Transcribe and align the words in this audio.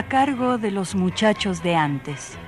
A 0.00 0.08
cargo 0.08 0.56
de 0.56 0.70
los 0.70 0.94
muchachos 0.94 1.62
de 1.62 1.74
antes. 1.76 2.38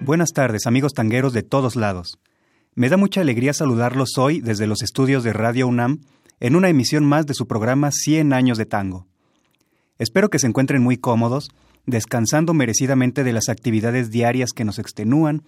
Buenas 0.00 0.32
tardes, 0.34 0.66
amigos 0.66 0.92
tangueros 0.92 1.32
de 1.32 1.42
todos 1.42 1.76
lados. 1.76 2.18
Me 2.74 2.90
da 2.90 2.98
mucha 2.98 3.22
alegría 3.22 3.54
saludarlos 3.54 4.18
hoy 4.18 4.42
desde 4.42 4.66
los 4.66 4.82
estudios 4.82 5.24
de 5.24 5.32
Radio 5.32 5.66
UNAM 5.66 6.00
en 6.40 6.56
una 6.56 6.68
emisión 6.68 7.06
más 7.06 7.24
de 7.24 7.32
su 7.32 7.46
programa 7.46 7.90
100 7.90 8.34
años 8.34 8.58
de 8.58 8.66
tango. 8.66 9.06
Espero 9.98 10.28
que 10.28 10.38
se 10.38 10.46
encuentren 10.46 10.82
muy 10.82 10.96
cómodos, 10.96 11.50
descansando 11.86 12.54
merecidamente 12.54 13.22
de 13.24 13.32
las 13.32 13.48
actividades 13.48 14.10
diarias 14.10 14.50
que 14.52 14.64
nos 14.64 14.78
extenúan, 14.78 15.42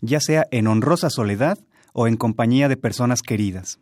ya 0.00 0.20
sea 0.20 0.46
en 0.50 0.66
honrosa 0.68 1.10
soledad 1.10 1.58
o 1.92 2.06
en 2.06 2.16
compañía 2.16 2.68
de 2.68 2.76
personas 2.76 3.22
queridas. 3.22 3.80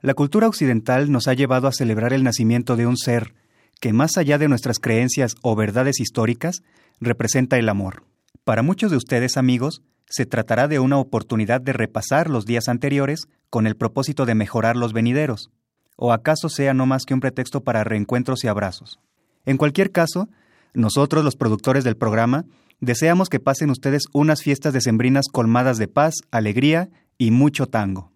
La 0.00 0.14
cultura 0.14 0.48
occidental 0.48 1.12
nos 1.12 1.28
ha 1.28 1.34
llevado 1.34 1.68
a 1.68 1.72
celebrar 1.72 2.12
el 2.12 2.24
nacimiento 2.24 2.74
de 2.74 2.86
un 2.86 2.96
ser 2.96 3.34
que, 3.80 3.92
más 3.92 4.16
allá 4.16 4.36
de 4.38 4.48
nuestras 4.48 4.80
creencias 4.80 5.36
o 5.42 5.54
verdades 5.54 6.00
históricas, 6.00 6.62
representa 7.00 7.58
el 7.58 7.68
amor. 7.68 8.04
Para 8.42 8.62
muchos 8.62 8.90
de 8.90 8.96
ustedes, 8.96 9.36
amigos, 9.36 9.82
se 10.06 10.26
tratará 10.26 10.66
de 10.66 10.80
una 10.80 10.98
oportunidad 10.98 11.60
de 11.60 11.72
repasar 11.72 12.28
los 12.28 12.46
días 12.46 12.68
anteriores 12.68 13.28
con 13.48 13.68
el 13.68 13.76
propósito 13.76 14.26
de 14.26 14.34
mejorar 14.34 14.76
los 14.76 14.92
venideros 14.92 15.50
o 15.96 16.12
acaso 16.12 16.48
sea 16.48 16.74
no 16.74 16.86
más 16.86 17.04
que 17.04 17.14
un 17.14 17.20
pretexto 17.20 17.62
para 17.62 17.84
reencuentros 17.84 18.44
y 18.44 18.48
abrazos. 18.48 18.98
En 19.44 19.56
cualquier 19.56 19.90
caso, 19.92 20.28
nosotros, 20.74 21.24
los 21.24 21.36
productores 21.36 21.84
del 21.84 21.96
programa, 21.96 22.44
deseamos 22.80 23.28
que 23.28 23.40
pasen 23.40 23.70
ustedes 23.70 24.04
unas 24.12 24.42
fiestas 24.42 24.72
decembrinas 24.72 25.26
colmadas 25.30 25.78
de 25.78 25.88
paz, 25.88 26.14
alegría 26.30 26.88
y 27.18 27.30
mucho 27.30 27.66
tango. 27.66 28.10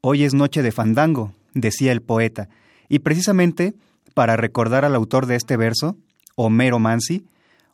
Hoy 0.00 0.24
es 0.24 0.34
noche 0.34 0.62
de 0.62 0.72
fandango, 0.72 1.32
decía 1.54 1.92
el 1.92 2.02
poeta, 2.02 2.48
y 2.88 2.98
precisamente 2.98 3.74
para 4.14 4.36
recordar 4.36 4.84
al 4.84 4.94
autor 4.94 5.26
de 5.26 5.36
este 5.36 5.56
verso, 5.56 5.96
Homero 6.34 6.78
Mansi, 6.78 7.24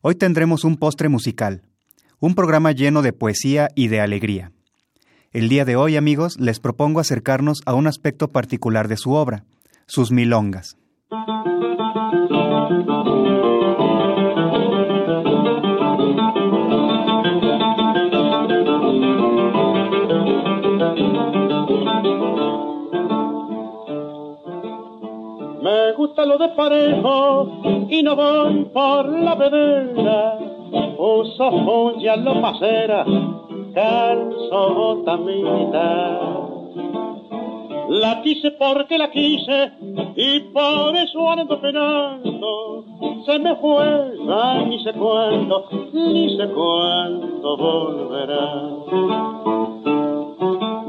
hoy 0.03 0.15
tendremos 0.15 0.65
un 0.65 0.77
postre 0.77 1.09
musical, 1.09 1.63
un 2.21 2.35
programa 2.35 2.73
lleno 2.73 3.03
de 3.03 3.13
poesía 3.13 3.69
y 3.75 3.89
de 3.89 4.01
alegría. 4.01 4.53
El 5.31 5.51
día 5.51 5.67
de 5.67 5.77
hoy, 5.77 5.95
amigos, 5.99 6.41
les 6.41 6.59
propongo 6.59 7.01
acercarnos 7.01 7.61
a 7.67 7.75
un 7.75 7.87
aspecto 7.87 8.29
particular 8.29 8.89
de 8.89 8.97
su 8.97 9.13
obra, 9.13 9.45
sus 9.85 10.11
milongas. 10.11 10.79
Me 25.63 25.93
gusta 25.95 26.25
lo 26.25 26.39
de 26.39 26.49
parejo 26.57 27.87
y 27.91 28.03
no 28.03 28.17
voy 28.17 28.65
por 28.73 29.09
la 29.11 29.35
vedera. 29.35 30.39
Uso 30.99 32.01
ya 32.01 32.17
lo 32.17 32.41
pasera 32.41 33.05
calzo 33.75 35.05
La 37.89 38.23
quise 38.23 38.51
porque 38.53 38.99
la 38.99 39.11
quise 39.11 39.73
y 40.17 40.41
por 40.53 40.97
eso 40.97 41.31
ando 41.31 41.61
penando. 41.61 42.85
Se 43.25 43.39
me 43.39 43.57
fue, 43.57 44.13
ni 44.67 44.83
sé 44.85 44.93
cuándo, 44.93 45.69
ni 45.93 46.37
sé 46.37 46.49
cuándo 46.49 47.57
volverá. 47.57 48.53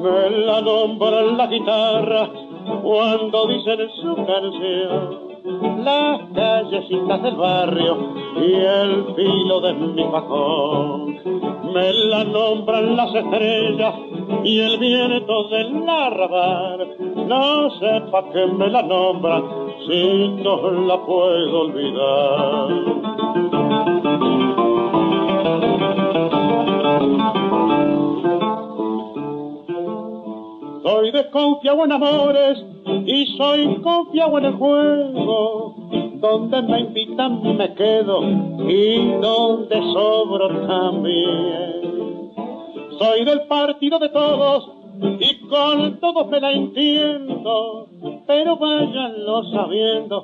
Me 0.01 0.29
la 0.45 0.61
nombra 0.61 1.21
la 1.21 1.47
guitarra 1.47 2.29
cuando 2.81 3.47
dicen 3.47 3.89
su 4.01 4.15
canción 4.15 5.28
las 5.45 6.21
callecitas 6.33 7.23
del 7.23 7.35
barrio 7.35 8.13
y 8.35 8.53
el 8.53 9.15
filo 9.15 9.61
de 9.61 9.73
mi 9.73 10.03
bajón. 10.03 11.19
Me 11.73 11.93
la 11.93 12.23
nombran 12.23 12.95
las 12.95 13.13
estrellas 13.13 13.95
y 14.43 14.59
el 14.59 14.77
viento 14.79 15.47
del 15.49 15.89
arrabal. 15.89 16.95
No 17.27 17.69
sé 17.79 18.01
pa' 18.11 18.29
qué 18.31 18.47
me 18.47 18.69
la 18.69 18.81
nombran 18.81 19.43
si 19.87 20.29
no 20.43 20.71
la 20.71 20.97
puedo 21.05 21.61
olvidar. 21.61 22.69
Soy 30.83 31.11
desconfiado 31.11 31.85
en 31.85 31.91
amores 31.91 32.65
y 33.05 33.25
soy 33.37 33.75
confiado 33.81 34.37
en 34.37 34.45
el 34.45 34.53
juego. 34.53 35.75
Donde 36.19 36.61
me 36.63 36.79
invitan 36.81 37.41
me 37.57 37.73
quedo 37.75 38.21
y 38.67 39.11
donde 39.21 39.75
sobro 39.93 40.49
también. 40.67 42.31
Soy 42.99 43.23
del 43.23 43.47
partido 43.47 43.99
de 43.99 44.09
todos 44.09 44.79
y 45.01 45.47
con 45.47 45.99
todos 45.99 46.27
me 46.27 46.41
la 46.41 46.51
entiendo, 46.51 47.87
pero 48.27 48.57
váyanlo 48.57 49.43
sabiendo, 49.45 50.23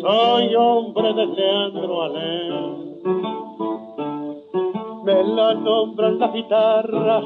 soy 0.00 0.54
hombre 0.56 1.14
de 1.14 1.26
Leandro 1.26 2.02
Alén. 2.02 2.98
Me 5.04 5.24
la 5.24 5.54
nombran 5.54 6.18
la 6.18 6.28
guitarra 6.28 7.22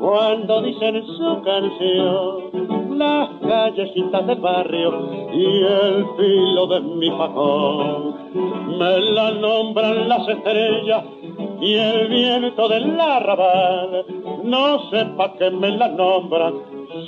cuando 0.00 0.62
dicen 0.62 1.06
su 1.06 1.42
canción 1.42 2.83
las 2.94 3.28
callecitas 3.40 4.26
del 4.26 4.40
barrio 4.40 5.30
y 5.32 5.62
el 5.64 6.06
filo 6.16 6.66
de 6.66 6.80
mi 6.80 7.10
facón. 7.10 8.14
Me 8.78 9.00
la 9.12 9.30
nombran 9.32 10.08
las 10.08 10.28
estrellas 10.28 11.04
y 11.60 11.74
el 11.74 12.08
viento 12.08 12.68
del 12.68 13.00
arrabal. 13.00 14.04
No 14.44 14.90
sepa 14.90 15.34
que 15.34 15.50
me 15.50 15.70
la 15.70 15.88
nombran 15.88 16.54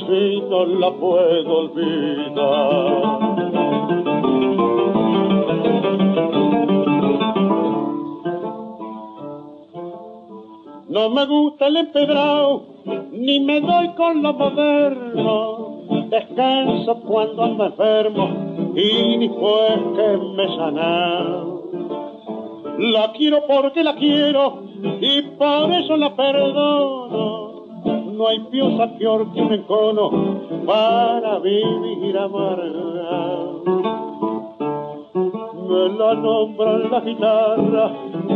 si 0.06 0.40
no 0.40 0.66
la 0.66 0.90
puedo 0.92 1.58
olvidar. 1.58 3.26
No 10.88 11.10
me 11.10 11.26
gusta 11.26 11.66
el 11.66 11.76
empedrado, 11.76 12.62
ni 13.12 13.38
me 13.40 13.60
doy 13.60 13.88
con 13.96 14.22
lo 14.22 14.32
moderno. 14.32 15.55
Descanso 16.10 17.00
cuando 17.00 17.42
ando 17.42 17.66
enfermo 17.66 18.28
y 18.74 19.16
ni 19.18 19.28
fue 19.28 19.68
que 19.96 20.16
me 20.36 20.56
sanado. 20.56 21.62
La 22.78 23.12
quiero 23.12 23.46
porque 23.46 23.82
la 23.82 23.94
quiero 23.96 24.62
y 25.00 25.22
por 25.38 25.72
eso 25.72 25.96
la 25.96 26.14
perdono. 26.14 27.46
No 28.12 28.28
hay 28.28 28.40
piosa 28.50 28.96
peor 28.98 29.32
que 29.32 29.40
un 29.40 29.52
encono 29.52 30.10
para 30.66 31.38
vivir 31.40 32.16
amargado 32.18 33.56
me 35.68 35.88
la 35.98 36.14
nombran 36.14 36.90
la 36.90 37.00
guitarra 37.00 37.90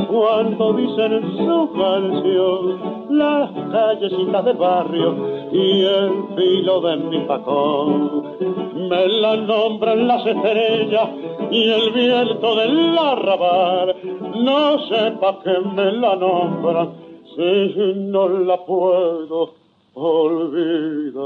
cuando 0.09 0.73
dicen 0.73 1.23
su 1.39 1.71
canción 1.73 3.19
las 3.19 3.51
callecitas 3.71 4.45
del 4.45 4.57
barrio 4.57 5.40
y 5.53 5.83
el 5.83 6.25
filo 6.37 6.81
de 6.81 6.97
mi 6.97 7.27
facón. 7.27 8.89
Me 8.89 9.09
la 9.09 9.37
nombran 9.37 10.07
las 10.07 10.27
estrellas 10.27 11.09
y 11.51 11.71
el 11.71 11.93
viento 11.93 12.57
del 12.57 12.99
arrabal. 12.99 13.97
No 14.45 14.79
sepa 14.89 15.41
que 15.43 15.59
me 15.75 15.93
la 15.93 16.17
nombran 16.17 16.91
si 17.35 17.95
no 17.97 18.29
la 18.29 18.65
puedo 18.65 19.55
olvidar. 19.95 21.21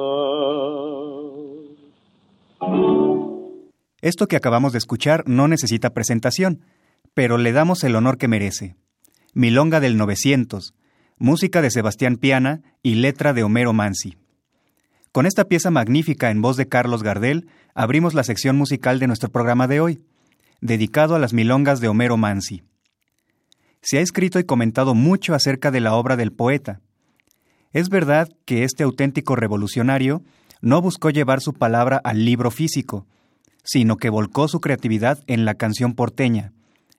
Esto 4.00 4.26
que 4.26 4.37
acabamos 4.37 4.73
de 4.73 4.79
escuchar 4.79 5.25
no 5.26 5.49
necesita 5.49 5.94
presentación, 5.94 6.61
pero 7.15 7.38
le 7.38 7.53
damos 7.53 7.85
el 7.85 7.97
honor 7.97 8.19
que 8.19 8.29
merece. 8.29 8.76
Milonga 9.32 9.81
del 9.81 9.97
900, 9.97 10.75
música 11.19 11.62
de 11.62 11.70
Sebastián 11.70 12.16
Piana 12.16 12.62
y 12.82 12.96
letra 12.96 13.32
de 13.32 13.44
Homero 13.44 13.72
Mansi. 13.72 14.16
Con 15.12 15.26
esta 15.26 15.44
pieza 15.44 15.70
magnífica 15.70 16.31
en 16.31 16.43
voz 16.43 16.56
de 16.56 16.66
Carlos 16.66 17.05
Gardel, 17.05 17.46
abrimos 17.75 18.14
la 18.14 18.25
sección 18.25 18.56
musical 18.56 18.99
de 18.99 19.06
nuestro 19.06 19.31
programa 19.31 19.69
de 19.69 19.81
hoy, 19.81 20.02
dedicado 20.61 21.14
a 21.14 21.20
las 21.20 21.32
milongas 21.32 21.81
de 21.81 21.87
Homero 21.87 22.16
Mansi. 22.16 22.64
Se 23.81 23.99
ha 23.99 24.00
escrito 24.00 24.40
y 24.40 24.44
comentado 24.44 24.94
mucho 24.94 25.34
acerca 25.34 25.70
de 25.70 25.81
la 25.81 25.94
obra 25.94 26.16
del 26.16 26.32
poeta. 26.32 26.81
Es 27.72 27.90
verdad 27.90 28.28
que 28.44 28.64
este 28.64 28.82
auténtico 28.82 29.37
revolucionario 29.37 30.22
no 30.61 30.81
buscó 30.81 31.11
llevar 31.11 31.40
su 31.40 31.52
palabra 31.52 32.00
al 32.02 32.25
libro 32.25 32.50
físico, 32.50 33.06
sino 33.62 33.99
que 33.99 34.11
volcó 34.11 34.49
su 34.49 34.61
creatividad 34.61 35.22
en 35.28 35.44
la 35.44 35.55
canción 35.55 35.94
porteña, 35.94 36.52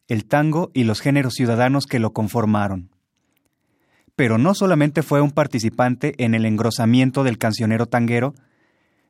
el 0.07 0.25
tango 0.25 0.71
y 0.73 0.85
los 0.85 1.01
géneros 1.01 1.33
ciudadanos 1.33 1.85
que 1.85 1.99
lo 1.99 2.13
conformaron. 2.13 2.94
Pero 4.15 4.37
no 4.37 4.53
solamente 4.53 5.03
fue 5.03 5.21
un 5.21 5.31
participante 5.31 6.13
en 6.23 6.35
el 6.35 6.45
engrosamiento 6.45 7.23
del 7.23 7.37
cancionero 7.37 7.85
tanguero, 7.85 8.33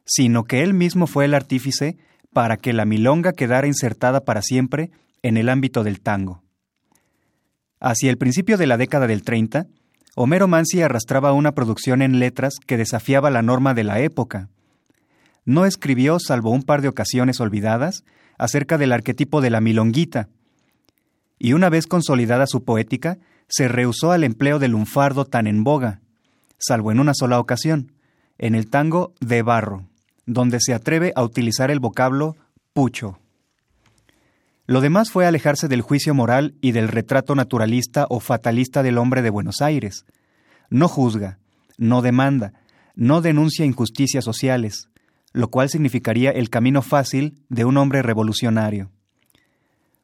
sino 0.05 0.43
que 0.45 0.63
él 0.63 0.73
mismo 0.73 1.07
fue 1.07 1.25
el 1.25 1.33
artífice 1.33 1.97
para 2.33 2.57
que 2.57 2.73
la 2.73 2.85
milonga 2.85 3.33
quedara 3.33 3.67
insertada 3.67 4.21
para 4.21 4.41
siempre 4.41 4.91
en 5.21 5.37
el 5.37 5.49
ámbito 5.49 5.83
del 5.83 6.01
tango. 6.01 6.43
Hacia 7.79 8.09
el 8.09 8.17
principio 8.17 8.57
de 8.57 8.67
la 8.67 8.77
década 8.77 9.07
del 9.07 9.23
30, 9.23 9.67
Homero 10.15 10.47
Mansi 10.47 10.81
arrastraba 10.81 11.33
una 11.33 11.53
producción 11.53 12.01
en 12.01 12.19
letras 12.19 12.55
que 12.65 12.77
desafiaba 12.77 13.29
la 13.29 13.41
norma 13.41 13.73
de 13.73 13.83
la 13.83 13.99
época. 13.99 14.49
No 15.43 15.65
escribió, 15.65 16.19
salvo 16.19 16.51
un 16.51 16.63
par 16.63 16.81
de 16.81 16.87
ocasiones 16.87 17.39
olvidadas, 17.39 18.03
acerca 18.37 18.77
del 18.77 18.91
arquetipo 18.91 19.41
de 19.41 19.49
la 19.49 19.61
milonguita, 19.61 20.29
y 21.37 21.53
una 21.53 21.69
vez 21.69 21.85
consolidada 21.85 22.47
su 22.47 22.63
poética, 22.63 23.17
se 23.47 23.67
rehusó 23.67 24.11
al 24.11 24.23
empleo 24.23 24.59
del 24.59 24.71
lunfardo 24.71 25.25
tan 25.25 25.47
en 25.47 25.63
boga, 25.63 26.01
salvo 26.57 26.91
en 26.91 26.99
una 26.99 27.13
sola 27.13 27.39
ocasión, 27.39 27.91
en 28.37 28.55
el 28.55 28.69
tango 28.69 29.13
de 29.19 29.41
barro, 29.41 29.85
donde 30.25 30.59
se 30.59 30.73
atreve 30.73 31.13
a 31.15 31.23
utilizar 31.23 31.71
el 31.71 31.79
vocablo 31.79 32.35
pucho. 32.73 33.19
Lo 34.67 34.81
demás 34.81 35.11
fue 35.11 35.27
alejarse 35.27 35.67
del 35.67 35.81
juicio 35.81 36.15
moral 36.15 36.55
y 36.59 36.71
del 36.71 36.87
retrato 36.87 37.35
naturalista 37.35 38.07
o 38.09 38.19
fatalista 38.19 38.81
del 38.81 38.97
hombre 38.97 39.21
de 39.21 39.29
Buenos 39.29 39.61
Aires. 39.61 40.05
No 40.69 40.87
juzga, 40.87 41.37
no 41.77 42.01
demanda, 42.01 42.53
no 42.95 43.21
denuncia 43.21 43.65
injusticias 43.65 44.25
sociales, 44.25 44.89
lo 45.33 45.49
cual 45.49 45.69
significaría 45.69 46.31
el 46.31 46.49
camino 46.49 46.81
fácil 46.81 47.43
de 47.49 47.65
un 47.65 47.77
hombre 47.77 48.01
revolucionario. 48.01 48.89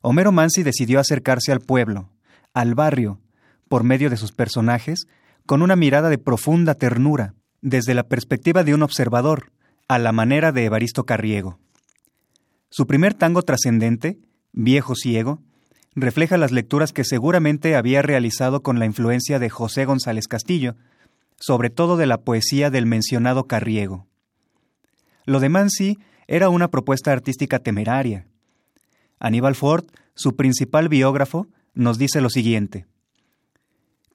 Homero 0.02 0.32
Mansi 0.32 0.62
decidió 0.62 1.00
acercarse 1.00 1.52
al 1.52 1.62
pueblo, 1.62 2.10
al 2.54 2.76
barrio, 2.76 3.20
por 3.72 3.86
medio 3.86 4.10
de 4.10 4.18
sus 4.18 4.34
personajes, 4.34 5.08
con 5.46 5.62
una 5.62 5.78
mirada 5.78 6.10
de 6.10 6.18
profunda 6.18 6.76
ternura, 6.76 7.36
desde 7.62 7.94
la 7.94 8.04
perspectiva 8.04 8.66
de 8.66 8.74
un 8.74 8.84
observador, 8.84 9.54
a 9.88 9.98
la 9.98 10.12
manera 10.12 10.52
de 10.52 10.66
Evaristo 10.66 11.06
Carriego. 11.06 11.58
Su 12.70 12.86
primer 12.86 13.14
tango 13.14 13.44
trascendente, 13.44 14.20
Viejo 14.52 14.94
Ciego, 14.96 15.40
refleja 15.96 16.36
las 16.36 16.52
lecturas 16.52 16.92
que 16.92 17.06
seguramente 17.06 17.78
había 17.78 18.02
realizado 18.02 18.62
con 18.62 18.78
la 18.78 18.86
influencia 18.86 19.40
de 19.40 19.50
José 19.50 19.86
González 19.86 20.28
Castillo, 20.28 20.76
sobre 21.40 21.70
todo 21.70 21.96
de 21.96 22.08
la 22.08 22.18
poesía 22.18 22.72
del 22.72 22.86
mencionado 22.86 23.46
Carriego. 23.46 24.06
Lo 25.24 25.40
de 25.40 25.48
Mansi 25.48 25.98
era 26.28 26.50
una 26.50 26.68
propuesta 26.68 27.14
artística 27.14 27.60
temeraria, 27.60 28.26
Aníbal 29.22 29.56
Ford, 29.56 29.86
su 30.16 30.36
principal 30.36 30.90
biógrafo, 30.90 31.48
nos 31.74 31.98
dice 32.00 32.20
lo 32.20 32.30
siguiente. 32.30 32.88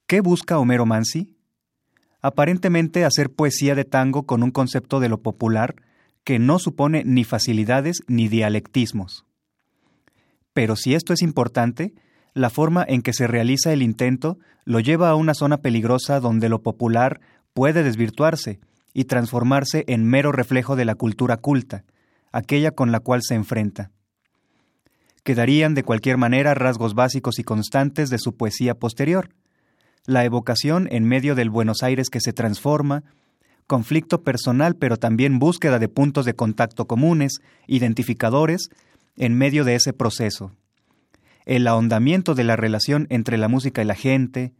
¿Qué 0.07 0.21
busca 0.21 0.59
Homero 0.61 0.87
Mansi? 0.87 1.37
Aparentemente 2.23 3.05
hacer 3.05 3.29
poesía 3.31 3.75
de 3.75 3.85
tango 3.85 4.25
con 4.25 4.45
un 4.45 4.53
concepto 4.53 5.01
de 5.01 5.09
lo 5.09 5.21
popular 5.21 5.75
que 6.23 6.39
no 6.39 6.61
supone 6.61 7.03
ni 7.05 7.25
facilidades 7.25 8.03
ni 8.07 8.29
dialectismos. 8.29 9.27
Pero 10.53 10.77
si 10.77 10.95
esto 10.95 11.13
es 11.13 11.23
importante, 11.23 11.93
la 12.35 12.51
forma 12.51 12.85
en 12.87 13.03
que 13.03 13.13
se 13.13 13.27
realiza 13.27 13.73
el 13.73 13.83
intento 13.83 14.39
lo 14.65 14.79
lleva 14.79 15.11
a 15.11 15.17
una 15.17 15.35
zona 15.35 15.57
peligrosa 15.57 16.21
donde 16.21 16.49
lo 16.49 16.63
popular 16.63 17.21
puede 17.53 17.83
desvirtuarse 17.83 18.61
y 18.95 19.07
transformarse 19.07 19.83
en 19.89 20.05
mero 20.05 20.31
reflejo 20.31 20.77
de 20.77 20.85
la 20.85 20.95
cultura 20.95 21.37
culta, 21.37 21.85
aquella 22.31 22.71
con 22.71 22.93
la 22.93 23.01
cual 23.01 23.23
se 23.23 23.35
enfrenta 23.35 23.91
quedarían 25.25 25.75
de 25.75 25.83
cualquier 25.83 26.19
manera 26.19 26.55
rasgos 26.55 26.95
básicos 26.95 27.41
y 27.41 27.43
constantes 27.43 28.11
de 28.11 28.19
su 28.19 28.37
poesía 28.37 28.77
posterior. 28.77 29.31
La 30.07 30.25
evocación 30.25 30.89
en 30.91 31.05
medio 31.05 31.35
del 31.35 31.51
Buenos 31.51 31.83
Aires 31.83 32.11
que 32.11 32.21
se 32.21 32.33
transforma, 32.33 33.03
conflicto 33.67 34.23
personal 34.23 34.77
pero 34.77 34.97
también 34.97 35.39
búsqueda 35.39 35.79
de 35.79 35.89
puntos 35.89 36.25
de 36.25 36.35
contacto 36.35 36.87
comunes, 36.87 37.41
identificadores, 37.67 38.71
en 39.17 39.37
medio 39.37 39.65
de 39.65 39.75
ese 39.75 39.93
proceso. 39.93 40.53
El 41.45 41.67
ahondamiento 41.67 42.35
de 42.35 42.45
la 42.45 42.57
relación 42.57 43.07
entre 43.11 43.37
la 43.37 43.49
música 43.49 43.83
y 43.83 43.85
la 43.85 43.95
gente, 43.95 44.53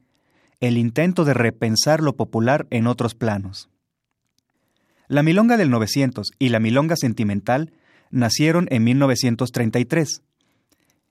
el 0.61 0.79
intento 0.79 1.25
de 1.25 1.35
repensar 1.35 2.03
lo 2.03 2.17
popular 2.17 2.67
en 2.71 2.87
otros 2.87 3.15
planos. 3.15 3.69
La 5.09 5.23
milonga 5.23 5.57
del 5.57 5.71
900 5.71 6.33
y 6.39 6.49
la 6.49 6.59
milonga 6.59 6.97
sentimental 6.97 7.73
nacieron 8.11 8.67
en 8.71 8.85
1933 8.85 10.23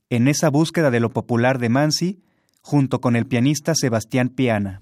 en 0.10 0.28
esa 0.28 0.50
búsqueda 0.50 0.92
de 0.92 1.00
lo 1.00 1.10
popular 1.10 1.60
de 1.60 1.70
Mansi, 1.70 2.20
junto 2.66 3.00
con 3.00 3.16
el 3.16 3.28
pianista 3.28 3.76
Sebastián 3.76 4.30
Piana. 4.30 4.82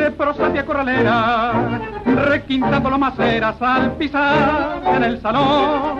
de 0.00 0.10
prosatia 0.12 0.64
corralera, 0.64 1.52
requintando 2.06 2.88
maceras 2.98 3.60
al 3.60 3.92
pisar 3.92 4.80
en 4.96 5.04
el 5.04 5.20
salón, 5.20 5.98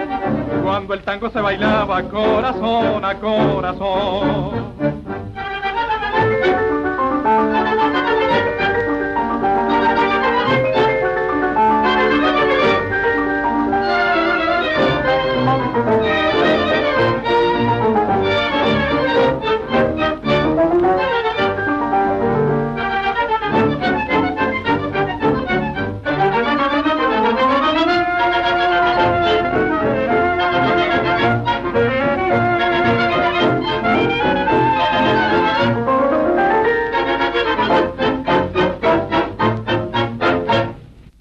cuando 0.63 0.95
el 0.95 1.03
tango 1.03 1.29
se 1.31 1.41
bailaba 1.41 2.03
corazón 2.05 3.05
a 3.05 3.15
corazón. 3.17 4.70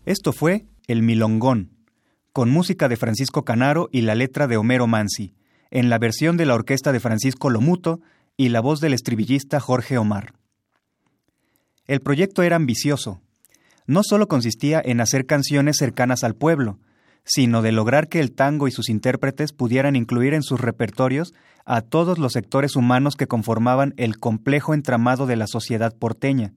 Esto 0.10 0.34
fue 0.34 0.66
El 0.88 1.04
Milongón, 1.04 1.70
con 2.34 2.50
música 2.50 2.90
de 2.90 2.98
Francisco 2.98 3.46
Canaro 3.46 3.90
y 3.92 4.02
la 4.02 4.16
letra 4.16 4.48
de 4.48 4.58
Homero 4.58 4.88
Mansi, 4.88 5.36
en 5.70 5.92
la 5.92 6.00
versión 6.00 6.36
de 6.36 6.48
la 6.48 6.56
orquesta 6.56 6.92
de 6.92 7.00
Francisco 7.00 7.52
Lomuto 7.52 8.02
y 8.36 8.50
la 8.50 8.60
voz 8.60 8.80
del 8.80 8.96
estribillista 8.96 9.60
Jorge 9.60 10.00
Omar. 10.00 10.34
El 11.86 12.00
proyecto 12.00 12.42
era 12.42 12.56
ambicioso. 12.56 13.22
No 13.86 14.02
solo 14.02 14.28
consistía 14.28 14.82
en 14.84 15.00
hacer 15.00 15.28
canciones 15.28 15.78
cercanas 15.78 16.24
al 16.24 16.34
pueblo, 16.34 16.80
sino 17.24 17.62
de 17.62 17.72
lograr 17.72 18.08
que 18.08 18.20
el 18.20 18.32
tango 18.32 18.68
y 18.68 18.72
sus 18.72 18.90
intérpretes 18.90 19.54
pudieran 19.54 19.96
incluir 19.96 20.34
en 20.34 20.42
sus 20.42 20.60
repertorios 20.60 21.36
a 21.66 21.82
todos 21.82 22.18
los 22.18 22.34
sectores 22.34 22.76
humanos 22.76 23.16
que 23.16 23.28
conformaban 23.28 23.94
el 23.96 24.18
complejo 24.18 24.74
entramado 24.74 25.28
de 25.28 25.36
la 25.36 25.46
sociedad 25.46 25.96
porteña. 25.96 26.56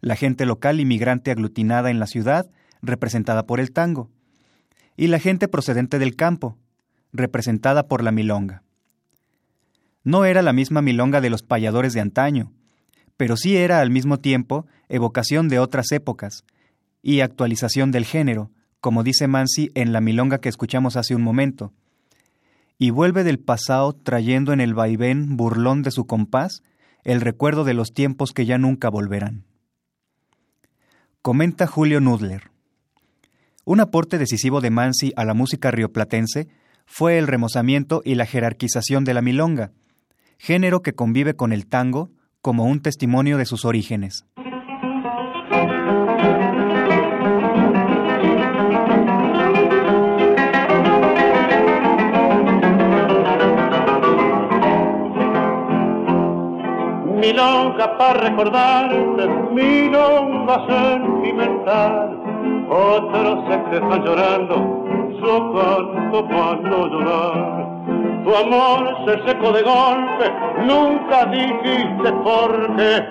La 0.00 0.16
gente 0.16 0.46
local 0.46 0.80
inmigrante 0.80 1.30
aglutinada 1.30 1.90
en 1.90 1.98
la 1.98 2.06
ciudad, 2.06 2.50
representada 2.82 3.46
por 3.46 3.60
el 3.60 3.72
tango, 3.72 4.10
y 4.96 5.08
la 5.08 5.18
gente 5.18 5.48
procedente 5.48 5.98
del 5.98 6.16
campo, 6.16 6.56
representada 7.12 7.88
por 7.88 8.02
la 8.02 8.12
milonga. 8.12 8.62
No 10.04 10.24
era 10.24 10.42
la 10.42 10.52
misma 10.52 10.82
milonga 10.82 11.20
de 11.20 11.30
los 11.30 11.42
payadores 11.42 11.92
de 11.92 12.00
antaño, 12.00 12.52
pero 13.16 13.36
sí 13.36 13.56
era 13.56 13.80
al 13.80 13.90
mismo 13.90 14.18
tiempo 14.18 14.66
evocación 14.88 15.48
de 15.48 15.58
otras 15.58 15.92
épocas 15.92 16.44
y 17.02 17.20
actualización 17.20 17.90
del 17.90 18.04
género, 18.04 18.50
como 18.80 19.02
dice 19.02 19.26
Mansi 19.26 19.70
en 19.74 19.92
la 19.92 20.00
milonga 20.00 20.38
que 20.38 20.48
escuchamos 20.48 20.96
hace 20.96 21.14
un 21.14 21.22
momento, 21.22 21.72
y 22.78 22.90
vuelve 22.90 23.24
del 23.24 23.40
pasado 23.40 23.92
trayendo 23.92 24.52
en 24.52 24.60
el 24.60 24.72
vaivén 24.72 25.36
burlón 25.36 25.82
de 25.82 25.90
su 25.90 26.06
compás 26.06 26.62
el 27.02 27.20
recuerdo 27.20 27.64
de 27.64 27.74
los 27.74 27.92
tiempos 27.92 28.32
que 28.32 28.46
ya 28.46 28.58
nunca 28.58 28.88
volverán. 28.88 29.47
Comenta 31.28 31.66
Julio 31.66 32.00
Nudler. 32.00 32.44
Un 33.66 33.80
aporte 33.80 34.16
decisivo 34.16 34.62
de 34.62 34.70
Mansi 34.70 35.12
a 35.14 35.26
la 35.26 35.34
música 35.34 35.70
rioplatense 35.70 36.48
fue 36.86 37.18
el 37.18 37.26
remozamiento 37.26 38.00
y 38.02 38.14
la 38.14 38.24
jerarquización 38.24 39.04
de 39.04 39.12
la 39.12 39.20
milonga, 39.20 39.72
género 40.38 40.80
que 40.80 40.94
convive 40.94 41.36
con 41.36 41.52
el 41.52 41.66
tango 41.66 42.08
como 42.40 42.64
un 42.64 42.80
testimonio 42.80 43.36
de 43.36 43.44
sus 43.44 43.66
orígenes. 43.66 44.24
milonga 57.18 57.98
para 57.98 58.20
recordarte, 58.30 59.37
milonga 59.58 60.56
sentimental. 60.66 62.16
Otros 62.70 63.44
se 63.48 63.54
están 63.76 64.04
llorando, 64.04 64.56
su 65.20 65.32
canto 65.54 66.28
para 66.28 66.56
no 66.62 66.86
llorar. 66.86 67.68
Tu 68.24 68.34
amor 68.36 68.96
se 69.06 69.12
secó 69.26 69.52
de 69.52 69.62
golpe, 69.62 70.24
nunca 70.66 71.24
dijiste 71.26 72.12
por 72.24 72.76
qué. 72.76 73.04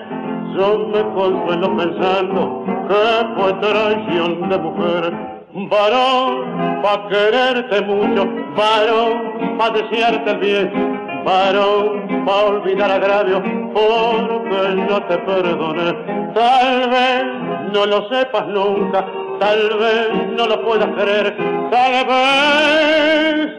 Yo 0.54 0.78
me 0.92 1.02
consuelo 1.14 1.76
pensando 1.76 2.64
que 2.88 3.04
fue 3.36 3.52
traición 3.54 4.48
de 4.48 4.58
mujer. 4.58 5.38
Varón, 5.70 6.82
pa' 6.82 7.08
quererte 7.08 7.82
mucho, 7.82 8.26
varón, 8.56 9.58
pa' 9.58 9.70
desearte 9.70 10.30
el 10.30 10.38
bien, 10.38 10.97
varón, 11.24 12.24
pa' 12.24 12.44
olvidar 12.44 12.90
agravio, 12.90 13.42
porque 13.72 14.86
yo 14.88 15.02
te 15.02 15.18
perdoné. 15.18 15.92
Tal 16.34 16.90
vez 16.90 17.24
no 17.72 17.86
lo 17.86 18.08
sepas 18.08 18.46
nunca, 18.48 19.04
tal 19.38 19.78
vez 19.78 20.08
no 20.36 20.46
lo 20.46 20.64
puedas 20.64 20.88
creer, 20.96 21.36
tal 21.70 22.06
vez 22.06 23.58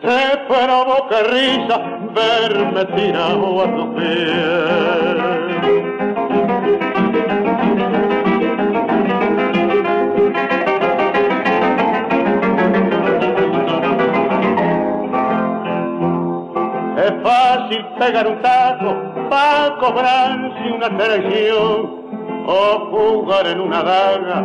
te 0.00 0.36
provoque 0.48 1.22
risa 1.30 1.80
verme 2.14 2.84
tirado 2.96 3.62
a 3.62 3.76
tu 3.76 3.94
pies. 3.94 5.51
Pegar 18.02 18.26
un 18.26 18.42
taco 18.42 18.96
para 19.30 19.76
cobrarse 19.78 20.72
una 20.74 20.88
traición 20.98 22.02
o 22.46 22.88
jugar 22.90 23.46
en 23.46 23.60
una 23.60 23.82
daga 23.82 24.38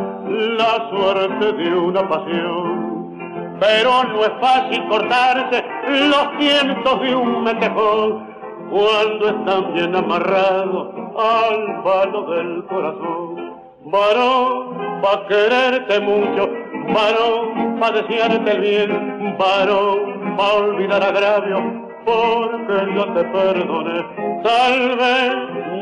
la 0.60 0.90
suerte 0.92 1.54
de 1.54 1.76
una 1.76 2.08
pasión. 2.08 3.58
Pero 3.60 4.04
no 4.04 4.22
es 4.26 4.32
fácil 4.40 4.88
cortarse 4.88 5.66
los 5.88 6.28
cientos 6.38 7.02
de 7.02 7.16
un 7.16 7.44
metejón 7.44 8.28
cuando 8.70 9.30
están 9.30 9.74
bien 9.74 9.96
amarrados 9.96 10.90
al 11.18 11.84
palo 11.84 12.22
del 12.30 12.64
corazón. 12.66 13.58
Varón, 13.86 15.02
pa' 15.02 15.26
quererte 15.28 16.00
mucho, 16.02 16.50
varón, 16.94 17.80
pa' 17.80 17.92
desearte 17.92 18.52
el 18.52 18.60
bien, 18.60 19.38
varón, 19.40 20.36
pa' 20.38 20.54
olvidar 20.54 21.02
agravio, 21.02 21.87
porque 22.08 22.76
yo 22.96 23.04
te 23.14 23.24
perdone. 23.26 23.98
Tal 24.44 24.98
vez 24.98 25.34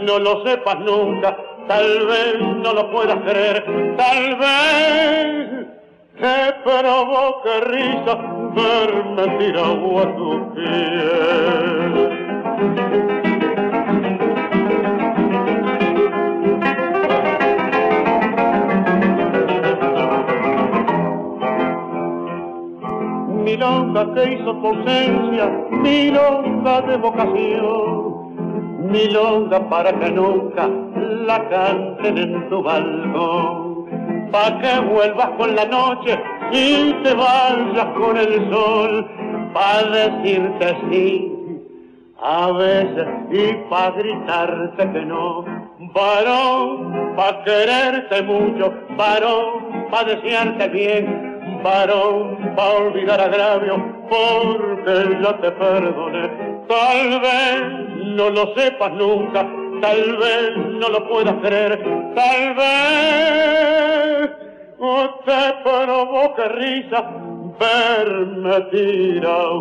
no 0.03 0.19
lo 0.19 0.43
sepas 0.43 0.79
nunca, 0.79 1.37
tal 1.67 2.07
vez 2.07 2.39
no 2.41 2.73
lo 2.73 2.91
puedas 2.91 3.17
creer, 3.17 3.63
tal 3.95 4.35
vez 4.37 5.67
te 6.19 6.53
provoque 6.63 7.61
risa 7.65 8.15
verme 8.55 9.27
tirado 9.37 9.99
a 9.99 10.15
tu 10.15 10.53
piel. 10.55 11.95
Milonga 23.45 24.03
que 24.13 24.33
hizo 24.33 24.51
tu 24.55 24.67
ausencia, 24.67 25.45
milonga 25.69 26.81
de 26.81 26.97
vocación, 26.97 28.89
milonga 28.91 29.59
para 29.69 29.91
que 29.99 30.11
nunca 30.11 30.67
la 31.27 31.37
canten 31.49 32.17
en 32.17 32.49
tu 32.49 32.63
balcón, 32.63 33.85
pa' 34.31 34.59
que 34.61 34.73
vuelvas 34.93 35.29
con 35.37 35.55
la 35.55 35.65
noche 35.65 36.19
y 36.51 36.93
te 37.03 37.13
vayas 37.13 37.87
con 37.95 38.17
el 38.17 38.33
sol, 38.51 39.07
pa' 39.53 39.83
decirte 39.83 40.77
sí 40.89 41.31
a 42.23 42.51
veces 42.51 43.07
y 43.31 43.53
pa' 43.69 43.91
gritarte 43.91 44.91
que 44.91 45.05
no, 45.05 45.45
varón, 45.93 47.15
pa' 47.15 47.43
quererte 47.43 48.23
mucho, 48.23 48.73
varón, 48.97 49.87
pa' 49.91 50.03
desearte 50.03 50.67
bien, 50.69 51.34
varón 51.65 52.53
va 52.57 52.65
a 52.67 52.73
olvidar 52.83 53.19
agravio 53.19 53.75
porque 54.07 54.95
ya 55.21 55.33
te 55.41 55.51
perdoné. 55.51 56.25
Tal 56.67 57.19
vez 57.25 57.61
no 58.17 58.29
lo 58.29 58.53
sepas 58.55 58.91
nunca, 58.93 59.41
tal 59.81 60.17
vez 60.17 60.57
no 60.79 60.87
lo 60.89 61.09
puedas 61.09 61.35
creer, 61.41 61.73
tal 62.13 62.55
vez 62.55 64.29
te 65.25 65.43
provoque 65.63 66.47
risa 66.49 66.99
verme 67.59 68.61
tirado 68.71 69.59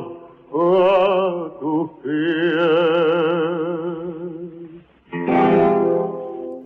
a 0.53 1.59
tu 1.59 2.01
pies. 2.03 2.85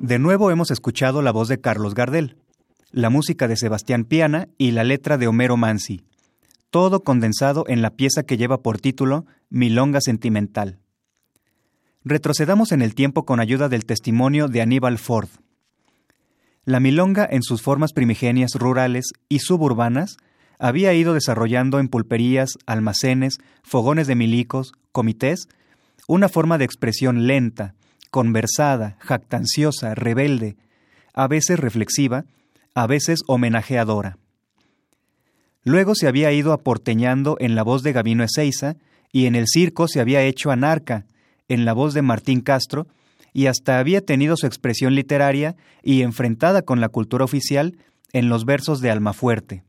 De 0.00 0.18
nuevo 0.18 0.50
hemos 0.50 0.71
escuchado 0.71 1.23
la 1.23 1.30
voz 1.33 1.49
de 1.49 1.61
Carlos 1.61 1.95
Gardel 1.95 2.37
la 2.90 3.11
música 3.11 3.49
de 3.49 3.57
Sebastián 3.57 4.04
Piana 4.04 4.49
y 4.57 4.71
la 4.71 4.85
letra 4.85 5.18
de 5.18 5.26
Homero 5.26 5.57
Mansi, 5.57 6.02
todo 6.71 7.04
condensado 7.04 7.64
en 7.68 7.83
la 7.83 7.90
pieza 7.90 8.23
que 8.23 8.37
lleva 8.37 8.62
por 8.62 8.80
título 8.80 9.26
Milonga 9.50 10.00
Sentimental. 10.00 10.78
Retrocedamos 12.04 12.73
en 12.73 12.80
el 12.80 12.95
tiempo 12.95 13.25
con 13.25 13.40
ayuda 13.40 13.68
del 13.68 13.85
testimonio 13.85 14.49
de 14.49 14.62
Aníbal 14.62 14.99
Ford. 14.99 15.28
La 16.64 16.80
milonga 16.80 17.26
en 17.30 17.42
sus 17.42 17.62
formas 17.62 17.92
primigenias 17.92 18.54
rurales 18.54 19.12
y 19.28 19.40
suburbanas 19.40 20.16
había 20.59 20.92
ido 20.95 21.14
desarrollando 21.14 21.78
en 21.78 21.88
pulperías, 21.88 22.52
almacenes, 22.66 23.38
fogones 23.62 24.07
de 24.07 24.14
milicos, 24.14 24.73
comités, 24.92 25.49
una 26.07 26.28
forma 26.28 26.59
de 26.59 26.64
expresión 26.64 27.26
lenta, 27.26 27.75
conversada, 28.11 28.97
jactanciosa, 29.00 29.95
rebelde, 29.95 30.57
a 31.14 31.28
veces 31.28 31.59
reflexiva, 31.59 32.25
a 32.79 32.87
veces 32.87 33.23
homenajeadora. 33.27 34.19
Luego 35.65 35.97
se 35.97 36.07
había 36.07 36.31
ido 36.31 36.53
aporteñando 36.53 37.37
en 37.41 37.57
la 37.57 37.65
voz 37.65 37.83
de 37.83 37.93
Gabino 37.93 38.23
Ezeiza 38.23 38.77
y 39.11 39.27
en 39.27 39.35
el 39.35 39.49
circo 39.49 39.89
se 39.89 39.99
había 39.99 40.23
hecho 40.23 40.53
anarca 40.53 41.05
en 41.49 41.65
la 41.65 41.73
voz 41.73 41.93
de 41.93 42.03
Martín 42.03 42.41
Castro 42.41 42.87
y 43.33 43.47
hasta 43.47 43.81
había 43.81 44.01
tenido 44.01 44.37
su 44.37 44.47
expresión 44.47 44.95
literaria 44.95 45.57
y 45.83 46.03
enfrentada 46.03 46.63
con 46.63 46.81
la 46.81 46.89
cultura 46.89 47.25
oficial 47.25 47.77
en 48.13 48.29
los 48.29 48.45
versos 48.45 48.81
de 48.81 48.93
Almafuerte. 48.93 49.65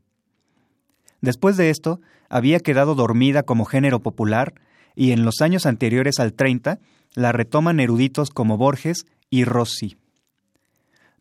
Después 1.20 1.56
de 1.56 1.70
esto, 1.70 2.00
había 2.28 2.60
quedado 2.60 2.94
dormida 2.94 3.42
como 3.42 3.64
género 3.64 3.98
popular 3.98 4.54
y 4.94 5.10
en 5.10 5.24
los 5.24 5.40
años 5.40 5.66
anteriores 5.66 6.20
al 6.20 6.34
30 6.34 6.78
la 7.16 7.32
retoman 7.32 7.80
eruditos 7.80 8.30
como 8.30 8.56
Borges 8.56 9.04
y 9.30 9.42
Rossi. 9.42 9.96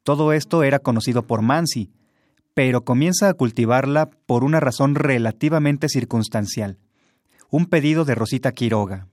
Todo 0.10 0.34
esto 0.34 0.64
era 0.64 0.80
conocido 0.80 1.28
por 1.28 1.44
Mansi, 1.44 1.92
pero 2.56 2.84
comienza 2.84 3.30
a 3.30 3.36
cultivarla 3.36 4.10
por 4.26 4.44
una 4.44 4.60
razón 4.60 4.96
relativamente 4.96 5.88
circunstancial, 5.88 6.80
un 7.52 7.68
pedido 7.68 8.06
de 8.06 8.16
Rosita 8.16 8.52
Quiroga. 8.54 9.08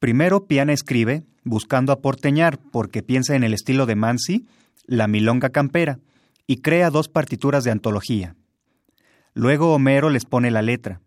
Primero 0.00 0.48
Piana 0.48 0.72
escribe, 0.72 1.22
buscando 1.44 1.92
aporteñar 1.92 2.58
porque 2.58 3.04
piensa 3.04 3.36
en 3.36 3.44
el 3.44 3.54
estilo 3.54 3.86
de 3.86 3.94
Mansi, 3.94 4.48
la 4.84 5.06
milonga 5.06 5.50
campera, 5.50 6.00
y 6.48 6.56
crea 6.56 6.90
dos 6.90 7.08
partituras 7.08 7.62
de 7.62 7.70
antología. 7.70 8.34
Luego 9.32 9.72
Homero 9.72 10.10
les 10.10 10.24
pone 10.24 10.50
la 10.50 10.62
letra. 10.62 11.02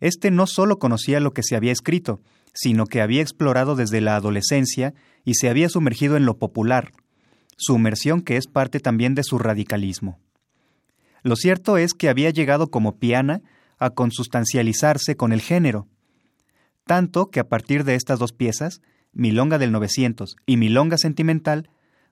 Este 0.00 0.32
no 0.32 0.48
solo 0.48 0.80
conocía 0.80 1.20
lo 1.20 1.32
que 1.32 1.44
se 1.44 1.54
había 1.54 1.70
escrito, 1.70 2.20
sino 2.54 2.86
que 2.86 3.02
había 3.02 3.22
explorado 3.22 3.76
desde 3.76 4.00
la 4.00 4.16
adolescencia 4.16 4.94
y 5.24 5.34
se 5.34 5.48
había 5.48 5.68
sumergido 5.68 6.16
en 6.16 6.26
lo 6.26 6.38
popular, 6.38 6.90
sumersión 7.60 8.22
que 8.22 8.36
es 8.36 8.46
parte 8.46 8.80
también 8.80 9.14
de 9.14 9.22
su 9.22 9.38
radicalismo. 9.38 10.18
Lo 11.22 11.36
cierto 11.36 11.76
es 11.76 11.92
que 11.92 12.08
había 12.08 12.30
llegado 12.30 12.70
como 12.70 12.96
piana 12.96 13.42
a 13.78 13.90
consustancializarse 13.90 15.16
con 15.16 15.32
el 15.32 15.40
género, 15.40 15.86
tanto 16.86 17.30
que 17.30 17.40
a 17.40 17.48
partir 17.48 17.84
de 17.84 17.94
estas 17.94 18.18
dos 18.18 18.32
piezas, 18.32 18.80
Milonga 19.12 19.58
del 19.58 19.72
900 19.72 20.36
y 20.46 20.56
Milonga 20.56 20.96
Sentimental, 20.96 21.70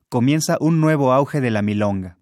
comienza 0.09 0.57
un 0.61 0.81
nuevo 0.81 1.13
auge 1.13 1.41
de 1.41 1.51
la 1.51 1.63
milonga. 1.63 2.19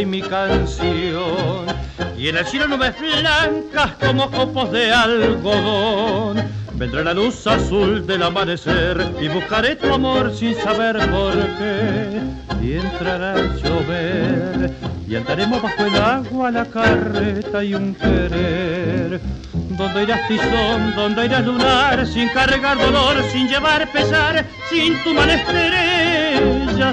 Y 0.00 0.06
mi 0.06 0.22
canción. 0.22 1.66
Y 2.16 2.28
en 2.28 2.36
el 2.36 2.46
cielo 2.46 2.68
nubes 2.68 2.94
blancas 3.00 3.92
como 4.00 4.30
copos 4.30 4.70
de 4.72 4.92
algodón. 4.92 6.42
Vendrá 6.74 7.02
la 7.02 7.14
luz 7.14 7.46
azul 7.46 8.06
del 8.06 8.22
amanecer 8.22 9.12
y 9.20 9.28
buscaré 9.28 9.76
tu 9.76 9.92
amor 9.92 10.32
sin 10.34 10.54
saber 10.54 10.98
por 11.10 11.34
qué. 11.58 12.20
Y 12.62 12.74
entrará 12.74 13.34
a 13.34 13.56
llover 13.56 14.70
y 15.08 15.16
andaremos 15.16 15.62
bajo 15.62 15.84
el 15.84 15.96
agua 15.96 16.50
la 16.50 16.64
carreta 16.64 17.64
y 17.64 17.74
un 17.74 17.94
querer. 17.94 19.20
Donde 19.52 20.02
irás 20.02 20.26
tizón, 20.28 20.94
donde 20.96 21.26
irás 21.26 21.44
lunar, 21.44 22.06
sin 22.06 22.28
cargar 22.28 22.78
dolor, 22.78 23.22
sin 23.32 23.48
llevar 23.48 23.90
pesar, 23.92 24.44
sin 24.70 25.02
tu 25.02 25.14
malestar 25.14 25.68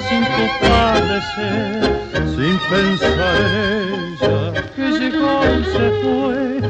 sin 0.02 0.24
tu 0.24 0.68
padecer, 0.68 2.05
sin 2.36 2.58
pensar 2.70 3.42
en 3.42 4.18
ella 4.22 4.54
que 4.76 4.90
llegó 4.92 5.42
y 5.44 5.64
se 5.66 5.86
fue. 6.02 6.62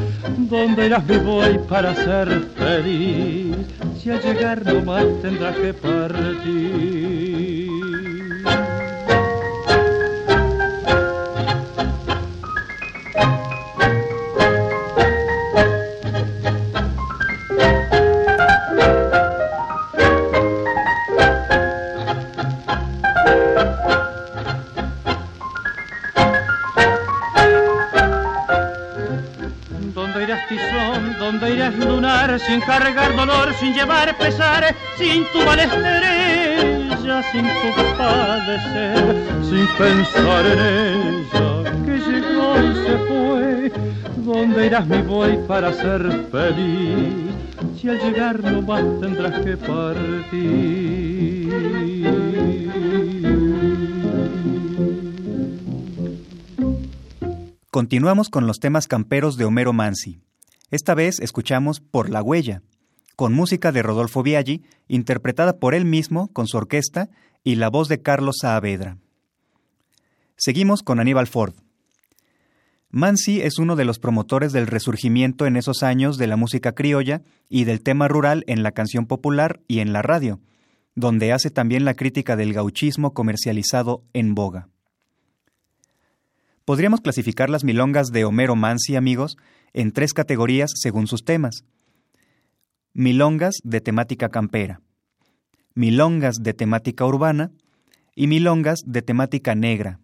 Donde 0.50 0.86
irás 0.86 1.04
mi 1.06 1.16
voy 1.18 1.58
para 1.68 1.94
ser 1.94 2.28
feliz? 2.56 3.56
Si 3.98 4.10
al 4.10 4.22
llegar 4.22 4.64
no 4.64 4.80
más 4.82 5.04
tendrás 5.22 5.56
que 5.56 5.74
partir. 5.74 7.35
Sin 32.46 32.60
cargar 32.60 33.14
dolor, 33.16 33.52
sin 33.54 33.74
llevar 33.74 34.16
pesar, 34.16 34.74
sin 34.96 35.24
tu 35.32 35.40
ella, 35.40 37.22
sin 37.32 37.44
tu 37.44 37.96
padecer, 37.98 39.16
sin 39.42 39.66
pensar 39.78 40.46
en 40.46 40.58
ella 40.58 41.66
que 41.84 41.98
llegó 41.98 42.48
y 42.62 42.74
se 42.86 42.98
fue. 43.08 43.72
¿Dónde 44.18 44.66
irás 44.66 44.86
mi 44.86 45.02
voy 45.02 45.38
para 45.48 45.72
ser 45.72 46.02
feliz? 46.30 47.14
Si 47.80 47.88
al 47.88 47.98
llegar 47.98 48.42
no 48.42 48.62
más 48.62 48.84
tendrás 49.00 49.40
que 49.40 49.56
partir. 49.56 50.96
Continuamos 57.70 58.30
con 58.30 58.46
los 58.46 58.58
temas 58.58 58.88
camperos 58.88 59.36
de 59.36 59.44
Homero 59.44 59.72
Mansi. 59.72 60.25
Esta 60.70 60.94
vez 60.94 61.20
escuchamos 61.20 61.78
Por 61.80 62.10
la 62.10 62.22
Huella, 62.22 62.62
con 63.14 63.32
música 63.32 63.70
de 63.70 63.82
Rodolfo 63.82 64.24
Biaggi, 64.24 64.64
interpretada 64.88 65.58
por 65.58 65.74
él 65.74 65.84
mismo 65.84 66.28
con 66.32 66.48
su 66.48 66.56
orquesta 66.56 67.08
y 67.44 67.54
la 67.54 67.70
voz 67.70 67.88
de 67.88 68.02
Carlos 68.02 68.38
Saavedra. 68.40 68.98
Seguimos 70.36 70.82
con 70.82 70.98
Aníbal 70.98 71.28
Ford. 71.28 71.54
Mansi 72.90 73.42
es 73.42 73.58
uno 73.58 73.76
de 73.76 73.84
los 73.84 74.00
promotores 74.00 74.52
del 74.52 74.66
resurgimiento 74.66 75.46
en 75.46 75.56
esos 75.56 75.84
años 75.84 76.18
de 76.18 76.26
la 76.26 76.36
música 76.36 76.72
criolla 76.72 77.22
y 77.48 77.64
del 77.64 77.82
tema 77.82 78.08
rural 78.08 78.42
en 78.48 78.64
la 78.64 78.72
canción 78.72 79.06
popular 79.06 79.60
y 79.68 79.78
en 79.78 79.92
la 79.92 80.02
radio, 80.02 80.40
donde 80.96 81.32
hace 81.32 81.50
también 81.50 81.84
la 81.84 81.94
crítica 81.94 82.34
del 82.34 82.52
gauchismo 82.52 83.14
comercializado 83.14 84.02
en 84.14 84.34
boga. 84.34 84.68
Podríamos 86.64 87.00
clasificar 87.00 87.50
las 87.50 87.62
milongas 87.62 88.08
de 88.08 88.24
Homero 88.24 88.56
Mansi, 88.56 88.96
amigos, 88.96 89.36
en 89.76 89.92
tres 89.92 90.12
categorías 90.14 90.70
según 90.74 91.06
sus 91.06 91.24
temas. 91.24 91.64
Milongas 92.94 93.56
de 93.62 93.80
temática 93.82 94.30
campera, 94.30 94.80
milongas 95.74 96.36
de 96.40 96.54
temática 96.54 97.04
urbana 97.04 97.52
y 98.14 98.26
milongas 98.26 98.80
de 98.86 99.02
temática 99.02 99.54
negra. 99.54 100.00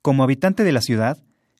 Como 0.00 0.24
habitante 0.24 0.64
de 0.64 0.72
la 0.72 0.80
ciudad, 0.80 1.18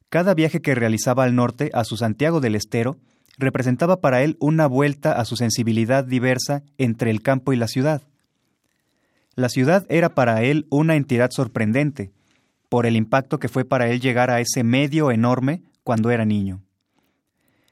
cada 0.09 0.33
viaje 0.33 0.63
que 0.63 0.75
realizaba 0.75 1.25
al 1.25 1.35
norte 1.35 1.71
a 1.75 1.85
su 1.85 1.99
Santiago 1.99 2.41
del 2.41 2.55
Estero 2.55 2.97
representaba 3.37 4.01
para 4.01 4.23
él 4.23 4.39
una 4.41 4.67
vuelta 4.67 5.13
a 5.13 5.27
su 5.27 5.37
sensibilidad 5.37 6.05
diversa 6.05 6.63
entre 6.79 7.11
el 7.11 7.21
campo 7.21 7.53
y 7.53 7.57
la 7.57 7.69
ciudad. 7.69 8.01
La 9.35 9.51
ciudad 9.51 9.85
era 9.91 10.15
para 10.15 10.43
él 10.43 10.67
una 10.71 10.97
entidad 10.97 11.31
sorprendente, 11.33 12.13
por 12.71 12.87
el 12.87 12.97
impacto 12.97 13.39
que 13.39 13.51
fue 13.51 13.67
para 13.67 13.91
él 13.91 14.01
llegar 14.01 14.31
a 14.31 14.41
ese 14.41 14.65
medio 14.65 15.11
enorme 15.11 15.61
cuando 15.87 16.11
era 16.11 16.25
niño. 16.25 16.65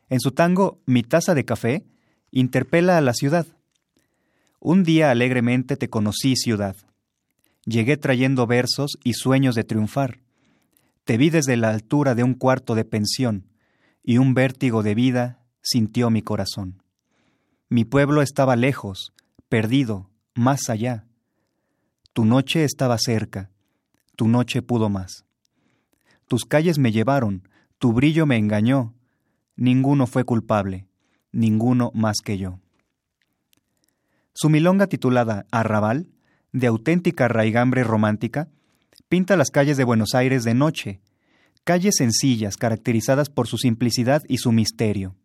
En 0.09 0.21
su 0.21 0.31
tango 0.31 0.81
Mi 0.87 1.03
taza 1.03 1.35
de 1.35 1.45
café, 1.45 1.85
interpela 2.31 2.97
a 2.97 3.01
la 3.01 3.13
ciudad. 3.13 3.45
Un 4.61 4.85
día 4.85 5.11
alegremente 5.11 5.77
te 5.77 5.91
conocí, 5.91 6.37
ciudad. 6.37 6.77
Llegué 7.67 7.97
trayendo 7.97 8.47
versos 8.47 8.99
y 9.03 9.15
sueños 9.15 9.57
de 9.57 9.65
triunfar. 9.65 10.21
Te 11.03 11.17
vi 11.17 11.29
desde 11.29 11.57
la 11.57 11.71
altura 11.71 12.15
de 12.15 12.23
un 12.23 12.35
cuarto 12.35 12.77
de 12.77 12.85
pensión, 12.85 13.49
y 14.05 14.19
un 14.19 14.33
vértigo 14.33 14.85
de 14.85 14.95
vida 14.95 15.43
sintió 15.61 16.09
mi 16.09 16.23
corazón. 16.23 16.85
Mi 17.69 17.85
pueblo 17.85 18.23
estaba 18.23 18.55
lejos, 18.55 19.13
perdido, 19.49 20.09
más 20.37 20.71
allá. 20.71 21.05
Tu 22.13 22.25
noche 22.25 22.63
estaba 22.63 22.97
cerca, 22.97 23.51
tu 24.15 24.29
noche 24.29 24.63
pudo 24.63 24.89
más. 24.89 25.25
Tus 26.29 26.45
calles 26.45 26.79
me 26.79 26.93
llevaron, 26.93 27.49
tu 27.79 27.93
brillo 27.93 28.27
me 28.27 28.37
engañó, 28.37 28.95
ninguno 29.57 30.07
fue 30.07 30.25
culpable, 30.25 30.87
ninguno 31.33 31.91
más 31.95 32.19
que 32.25 32.39
yo. 32.39 32.61
Su 34.33 34.51
milonga 34.51 34.87
titulada 34.87 35.47
Arrabal, 35.51 36.09
de 36.53 36.67
auténtica 36.67 37.29
raigambre 37.29 37.85
romántica, 37.85 38.49
pinta 39.09 39.37
las 39.37 39.51
calles 39.51 39.77
de 39.77 39.85
Buenos 39.85 40.15
Aires 40.15 40.45
de 40.45 40.55
noche, 40.55 41.01
calles 41.65 41.97
sencillas 41.99 42.57
caracterizadas 42.57 43.29
por 43.29 43.49
su 43.49 43.59
simplicidad 43.59 44.23
y 44.29 44.39
su 44.39 44.53
misterio. 44.53 45.17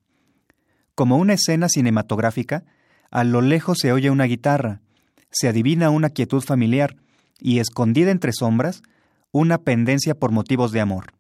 Como 0.96 1.18
una 1.18 1.34
escena 1.34 1.70
cinematográfica, 1.70 2.66
a 3.12 3.24
lo 3.24 3.42
lejos 3.42 3.78
se 3.80 3.92
oye 3.92 4.10
una 4.10 4.26
guitarra, 4.26 4.82
se 5.32 5.48
adivina 5.48 5.90
una 5.90 6.10
quietud 6.10 6.42
familiar 6.42 6.98
y, 7.40 7.60
escondida 7.60 8.12
entre 8.12 8.34
sombras, 8.34 8.82
una 9.32 9.60
pendencia 9.60 10.16
por 10.16 10.32
motivos 10.32 10.72
de 10.72 10.82
amor. 10.82 11.14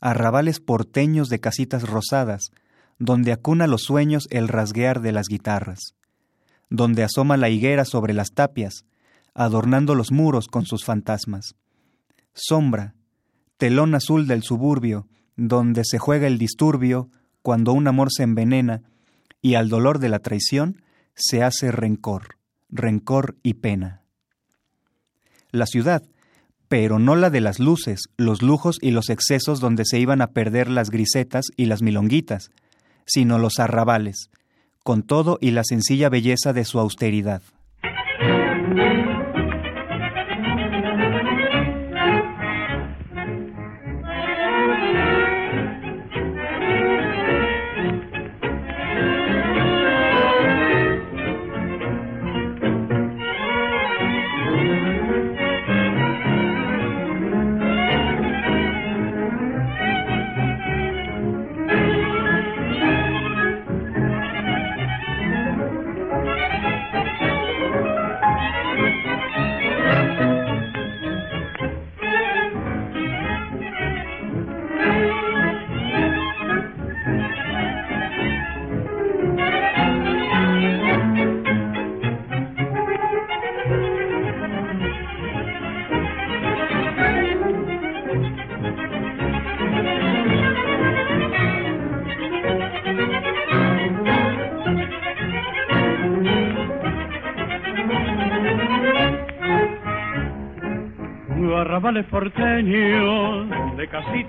Arrabales 0.00 0.60
porteños 0.60 1.28
de 1.28 1.40
casitas 1.40 1.88
rosadas, 1.88 2.50
donde 2.98 3.32
acuna 3.32 3.66
los 3.66 3.82
sueños 3.82 4.26
el 4.30 4.48
rasguear 4.48 5.00
de 5.00 5.12
las 5.12 5.26
guitarras 5.28 5.94
donde 6.70 7.02
asoma 7.02 7.36
la 7.36 7.48
higuera 7.48 7.84
sobre 7.84 8.14
las 8.14 8.32
tapias, 8.32 8.84
adornando 9.34 9.94
los 9.94 10.12
muros 10.12 10.48
con 10.48 10.66
sus 10.66 10.84
fantasmas. 10.84 11.54
Sombra, 12.34 12.94
telón 13.56 13.94
azul 13.94 14.26
del 14.26 14.42
suburbio, 14.42 15.06
donde 15.36 15.82
se 15.84 15.98
juega 15.98 16.26
el 16.26 16.38
disturbio 16.38 17.10
cuando 17.42 17.72
un 17.72 17.86
amor 17.86 18.08
se 18.12 18.24
envenena 18.24 18.82
y 19.40 19.54
al 19.54 19.68
dolor 19.68 19.98
de 19.98 20.08
la 20.08 20.18
traición 20.18 20.82
se 21.14 21.42
hace 21.42 21.70
rencor, 21.70 22.36
rencor 22.68 23.36
y 23.42 23.54
pena. 23.54 24.02
La 25.50 25.66
ciudad, 25.66 26.02
pero 26.68 26.98
no 26.98 27.16
la 27.16 27.30
de 27.30 27.40
las 27.40 27.58
luces, 27.58 28.08
los 28.16 28.42
lujos 28.42 28.78
y 28.80 28.90
los 28.90 29.08
excesos 29.08 29.60
donde 29.60 29.84
se 29.86 29.98
iban 29.98 30.20
a 30.20 30.28
perder 30.28 30.68
las 30.68 30.90
grisetas 30.90 31.46
y 31.56 31.66
las 31.66 31.82
milonguitas, 31.82 32.50
sino 33.06 33.38
los 33.38 33.58
arrabales, 33.58 34.30
con 34.84 35.02
todo 35.02 35.38
y 35.40 35.50
la 35.50 35.64
sencilla 35.64 36.08
belleza 36.10 36.52
de 36.52 36.64
su 36.64 36.78
austeridad. 36.78 37.42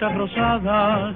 Rosadas, 0.07 1.15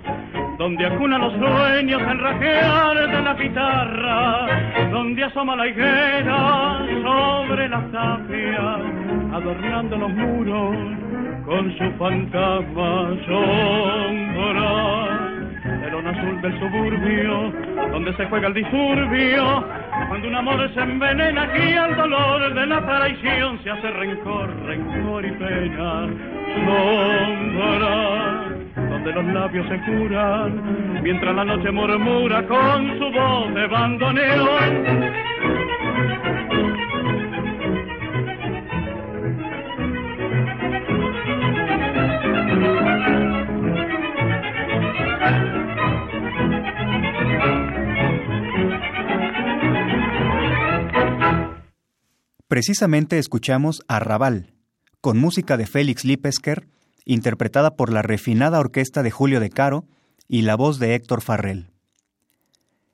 donde 0.58 0.86
acuna 0.86 1.18
los 1.18 1.34
sueños 1.34 2.02
en 2.02 2.20
rajear 2.20 2.96
de 2.98 3.22
la 3.22 3.34
guitarra, 3.34 4.48
donde 4.92 5.24
asoma 5.24 5.56
la 5.56 5.68
higuera 5.68 6.80
sobre 7.02 7.70
las 7.70 7.92
tapias, 7.92 8.82
adornando 9.34 9.98
los 9.98 10.10
muros 10.12 10.76
con 11.46 11.78
su 11.78 11.92
fantasma 11.98 13.10
sombra. 13.26 15.20
El 15.88 16.08
azul 16.08 16.42
del 16.42 16.60
suburbio, 16.60 17.54
donde 17.92 18.14
se 18.18 18.26
juega 18.26 18.48
el 18.50 18.54
disturbio, 18.54 19.66
cuando 20.14 20.28
un 20.28 20.36
amor 20.36 20.72
se 20.76 20.80
envenena 20.80 21.42
aquí 21.42 21.74
al 21.74 21.98
dolor 21.98 22.54
de 22.54 22.68
la 22.68 22.86
traición 22.86 23.60
se 23.64 23.72
hace 23.72 23.90
rencor, 23.90 24.48
rencor 24.68 25.26
y 25.26 25.32
pena, 25.32 26.08
sombra, 26.54 28.46
donde 28.92 29.12
los 29.12 29.26
labios 29.26 29.68
se 29.68 29.80
curan, 29.80 31.02
mientras 31.02 31.36
la 31.36 31.44
noche 31.44 31.72
murmura 31.72 32.46
con 32.46 33.00
su 33.00 33.12
voz 33.12 33.56
de 33.56 33.66
bandoneón. 33.66 35.63
Precisamente 52.54 53.18
escuchamos 53.18 53.82
Arrabal, 53.88 54.54
con 55.02 55.18
música 55.18 55.58
de 55.58 55.66
Félix 55.66 56.06
Lipesker, 56.06 56.68
interpretada 57.04 57.76
por 57.76 57.92
la 57.92 58.04
refinada 58.04 58.60
orquesta 58.60 59.02
de 59.02 59.10
Julio 59.10 59.40
de 59.40 59.50
Caro 59.50 59.88
y 60.28 60.44
la 60.44 60.56
voz 60.56 60.78
de 60.78 60.94
Héctor 60.94 61.22
Farrell. 61.22 61.72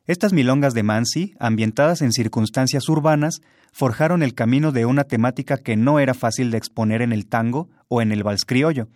Estas 0.06 0.32
milongas 0.32 0.74
de 0.74 0.84
Mansi, 0.84 1.34
ambientadas 1.42 2.02
en 2.02 2.14
circunstancias 2.14 2.88
urbanas, 2.88 3.42
forjaron 3.74 4.24
el 4.24 4.34
camino 4.34 4.72
de 4.72 4.86
una 4.86 5.04
temática 5.04 5.58
que 5.58 5.76
no 5.76 6.00
era 6.00 6.14
fácil 6.14 6.52
de 6.52 6.58
exponer 6.58 7.02
en 7.02 7.12
el 7.12 7.28
tango 7.28 7.68
o 7.90 8.02
en 8.02 8.14
el 8.14 8.24
vals 8.24 8.46
criollo. 8.46 8.88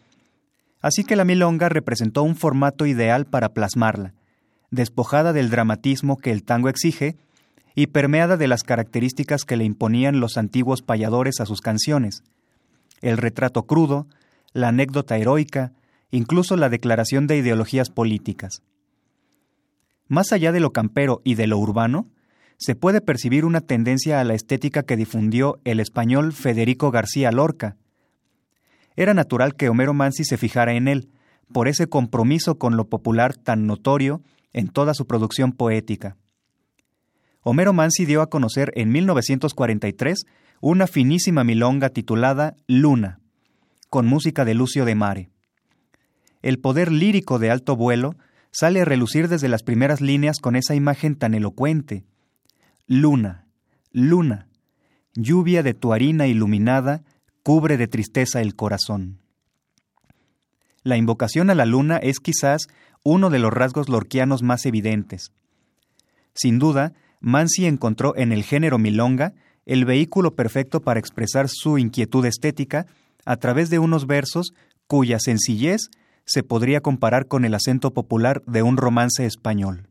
Así 0.80 1.04
que 1.04 1.18
la 1.18 1.26
milonga 1.26 1.68
representó 1.68 2.24
un 2.24 2.38
formato 2.38 2.86
ideal 2.86 3.26
para 3.26 3.50
plasmarla, 3.50 4.14
despojada 4.72 5.34
del 5.34 5.50
dramatismo 5.50 6.16
que 6.16 6.32
el 6.32 6.46
tango 6.46 6.70
exige 6.70 7.18
y 7.76 7.88
permeada 7.88 8.38
de 8.38 8.48
las 8.48 8.64
características 8.64 9.46
que 9.46 9.58
le 9.58 9.64
imponían 9.64 10.20
los 10.20 10.38
antiguos 10.38 10.82
payadores 10.82 11.40
a 11.40 11.46
sus 11.46 11.62
canciones, 11.62 12.24
el 13.02 13.18
retrato 13.18 13.64
crudo, 13.64 14.08
la 14.54 14.70
anécdota 14.70 15.18
heroica, 15.18 15.74
incluso 16.12 16.56
la 16.56 16.70
declaración 16.70 17.28
de 17.28 17.38
ideologías 17.38 17.90
políticas. 17.90 18.62
Más 20.08 20.32
allá 20.32 20.52
de 20.52 20.60
lo 20.60 20.72
campero 20.72 21.22
y 21.24 21.36
de 21.36 21.48
lo 21.48 21.58
urbano, 21.58 22.08
se 22.58 22.76
puede 22.76 23.02
percibir 23.02 23.46
una 23.46 23.62
tendencia 23.62 24.22
a 24.22 24.24
la 24.24 24.36
estética 24.36 24.84
que 24.84 24.96
difundió 24.96 25.60
el 25.64 25.80
español 25.80 26.34
Federico 26.34 26.92
García 26.92 27.32
Lorca. 27.32 27.78
Era 28.96 29.14
natural 29.14 29.56
que 29.56 29.70
Homero 29.70 29.94
Mansi 29.94 30.24
se 30.24 30.38
fijara 30.38 30.74
en 30.74 30.88
él, 30.88 31.10
por 31.52 31.68
ese 31.68 31.88
compromiso 31.88 32.58
con 32.58 32.78
lo 32.78 32.86
popular 32.86 33.36
tan 33.36 33.66
notorio 33.66 34.22
en 34.54 34.70
toda 34.70 34.94
su 34.94 35.08
producción 35.08 35.52
poética. 35.52 36.16
Homero 37.44 37.74
Mansi 37.74 38.06
dio 38.06 38.22
a 38.22 38.30
conocer 38.30 38.72
en 38.76 38.90
1943 38.92 40.26
una 40.62 40.88
finísima 40.88 41.44
milonga 41.44 41.90
titulada 41.90 42.56
Luna, 42.68 43.20
con 43.90 44.08
música 44.08 44.46
de 44.46 44.54
Lucio 44.54 44.86
de 44.86 44.96
Mare. 44.96 45.30
El 46.42 46.60
poder 46.60 46.90
lírico 46.90 47.40
de 47.40 47.52
alto 47.52 47.76
vuelo 47.76 48.16
sale 48.52 48.82
a 48.82 48.86
relucir 48.86 49.28
desde 49.28 49.50
las 49.50 49.62
primeras 49.62 50.00
líneas 50.00 50.38
con 50.40 50.56
esa 50.56 50.74
imagen 50.74 51.16
tan 51.16 51.34
elocuente. 51.34 52.06
Luna, 52.88 53.46
luna, 53.92 54.48
lluvia 55.14 55.64
de 55.64 55.74
tu 55.74 55.92
harina 55.92 56.28
iluminada, 56.28 57.04
cubre 57.44 57.76
de 57.76 57.90
tristeza 57.90 58.42
el 58.42 58.56
corazón. 58.56 59.20
La 60.82 60.96
invocación 60.96 61.50
a 61.50 61.56
la 61.56 61.66
luna 61.66 61.98
es 61.98 62.20
quizás 62.20 62.68
uno 63.04 63.30
de 63.30 63.40
los 63.40 63.52
rasgos 63.52 63.90
lorquianos 63.90 64.44
más 64.44 64.66
evidentes. 64.66 65.34
Sin 66.34 66.58
duda, 66.58 66.94
Mansi 67.24 67.66
encontró 67.66 68.18
en 68.18 68.34
el 68.34 68.44
género 68.44 68.78
milonga 68.78 69.34
el 69.66 69.86
vehículo 69.86 70.36
perfecto 70.36 70.82
para 70.82 71.00
expresar 71.00 71.48
su 71.48 71.78
inquietud 71.78 72.26
estética 72.26 72.86
a 73.24 73.38
través 73.38 73.70
de 73.70 73.80
unos 73.80 74.08
versos 74.08 74.54
cuya 74.88 75.20
sencillez 75.20 75.90
se 76.26 76.44
podría 76.44 76.82
comparar 76.82 77.28
con 77.28 77.46
el 77.46 77.54
acento 77.54 77.94
popular 77.94 78.44
de 78.46 78.62
un 78.62 78.76
romance 78.76 79.26
español. 79.26 79.88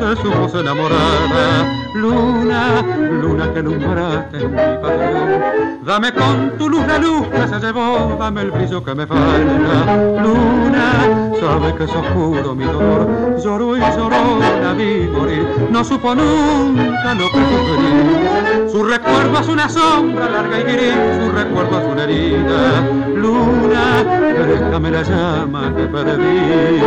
De 0.00 0.16
su 0.16 0.30
voz 0.30 0.54
enamorada. 0.54 1.79
Luna, 1.94 2.82
luna 3.20 3.52
que 3.52 3.62
lumbraste 3.62 4.38
en 4.38 4.50
mi 4.50 4.56
pasión. 4.80 5.84
Dame 5.84 6.12
con 6.12 6.56
tu 6.56 6.68
luz 6.68 6.86
la 6.86 6.98
luz 6.98 7.26
que 7.26 7.48
se 7.48 7.58
llevó, 7.58 8.16
dame 8.18 8.42
el 8.42 8.50
brillo 8.52 8.84
que 8.84 8.94
me 8.94 9.06
falta. 9.06 9.96
Luna, 10.22 10.92
sabe 11.40 11.74
que 11.74 11.84
es 11.84 11.90
oscuro 11.90 12.54
mi 12.54 12.64
dolor. 12.64 13.36
Lloró 13.42 13.76
y 13.76 13.80
lloró, 13.80 14.38
la 14.62 14.72
vi 14.72 15.08
morir. 15.08 15.44
No 15.70 15.82
supo 15.82 16.14
nunca 16.14 17.14
lo 17.14 17.26
que 17.30 17.38
sufrí. 17.38 18.70
Su 18.70 18.84
recuerdo 18.84 19.40
es 19.40 19.48
una 19.48 19.68
sombra 19.68 20.28
larga 20.28 20.60
y 20.60 20.62
gris, 20.62 20.94
su 21.20 21.32
recuerdo 21.32 21.80
es 21.80 21.86
una 21.86 22.04
herida. 22.04 22.82
Luna, 23.16 24.04
déjame 24.34 24.90
la 24.92 25.02
llama 25.02 25.74
que 25.74 25.82
perdí. 25.88 26.80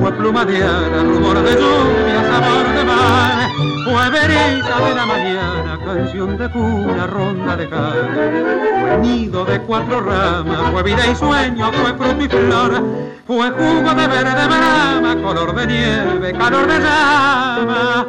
Fue 0.00 0.12
pluma 0.12 0.44
de 0.44 0.62
ara, 0.62 1.02
rumor 1.02 1.42
de 1.42 1.52
lluvia, 1.52 2.22
sabor 2.30 2.68
de 2.74 2.84
mar. 2.84 3.48
Fue 3.84 4.10
verita 4.10 4.80
de 4.80 4.94
la 4.94 5.06
mañana, 5.06 5.78
canción 5.84 6.38
de 6.38 6.48
cuna, 6.50 7.06
ronda 7.06 7.56
de 7.56 7.68
cara. 7.68 8.98
Nido 9.00 9.44
de 9.44 9.60
cuatro 9.60 10.00
ramas, 10.00 10.70
fue 10.72 10.82
vida 10.82 11.06
y 11.06 11.14
sueño, 11.14 11.70
fue 11.72 11.94
fruto 11.94 12.24
y 12.24 12.28
flor. 12.28 12.82
Fue 13.26 13.50
jugo 13.50 13.94
de 13.94 14.08
verde 14.08 14.46
brama, 14.46 15.14
color 15.22 15.54
de 15.54 15.66
nieve, 15.66 16.32
calor 16.32 16.66
de 16.66 16.78
llama. 16.78 18.06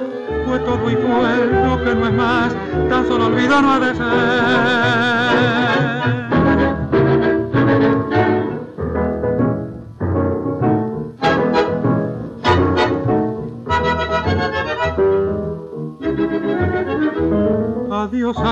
Fue 0.48 0.60
todo 0.60 0.90
y 0.90 0.96
fue 0.96 1.46
lo 1.66 1.84
que 1.84 1.94
no 1.96 2.08
es 2.08 2.14
más, 2.14 2.54
tan 2.90 3.06
solo 3.08 3.26
olvido 3.28 3.62
no 3.62 3.74
ha 3.74 3.80
de 3.80 3.96
ser. 3.96 4.04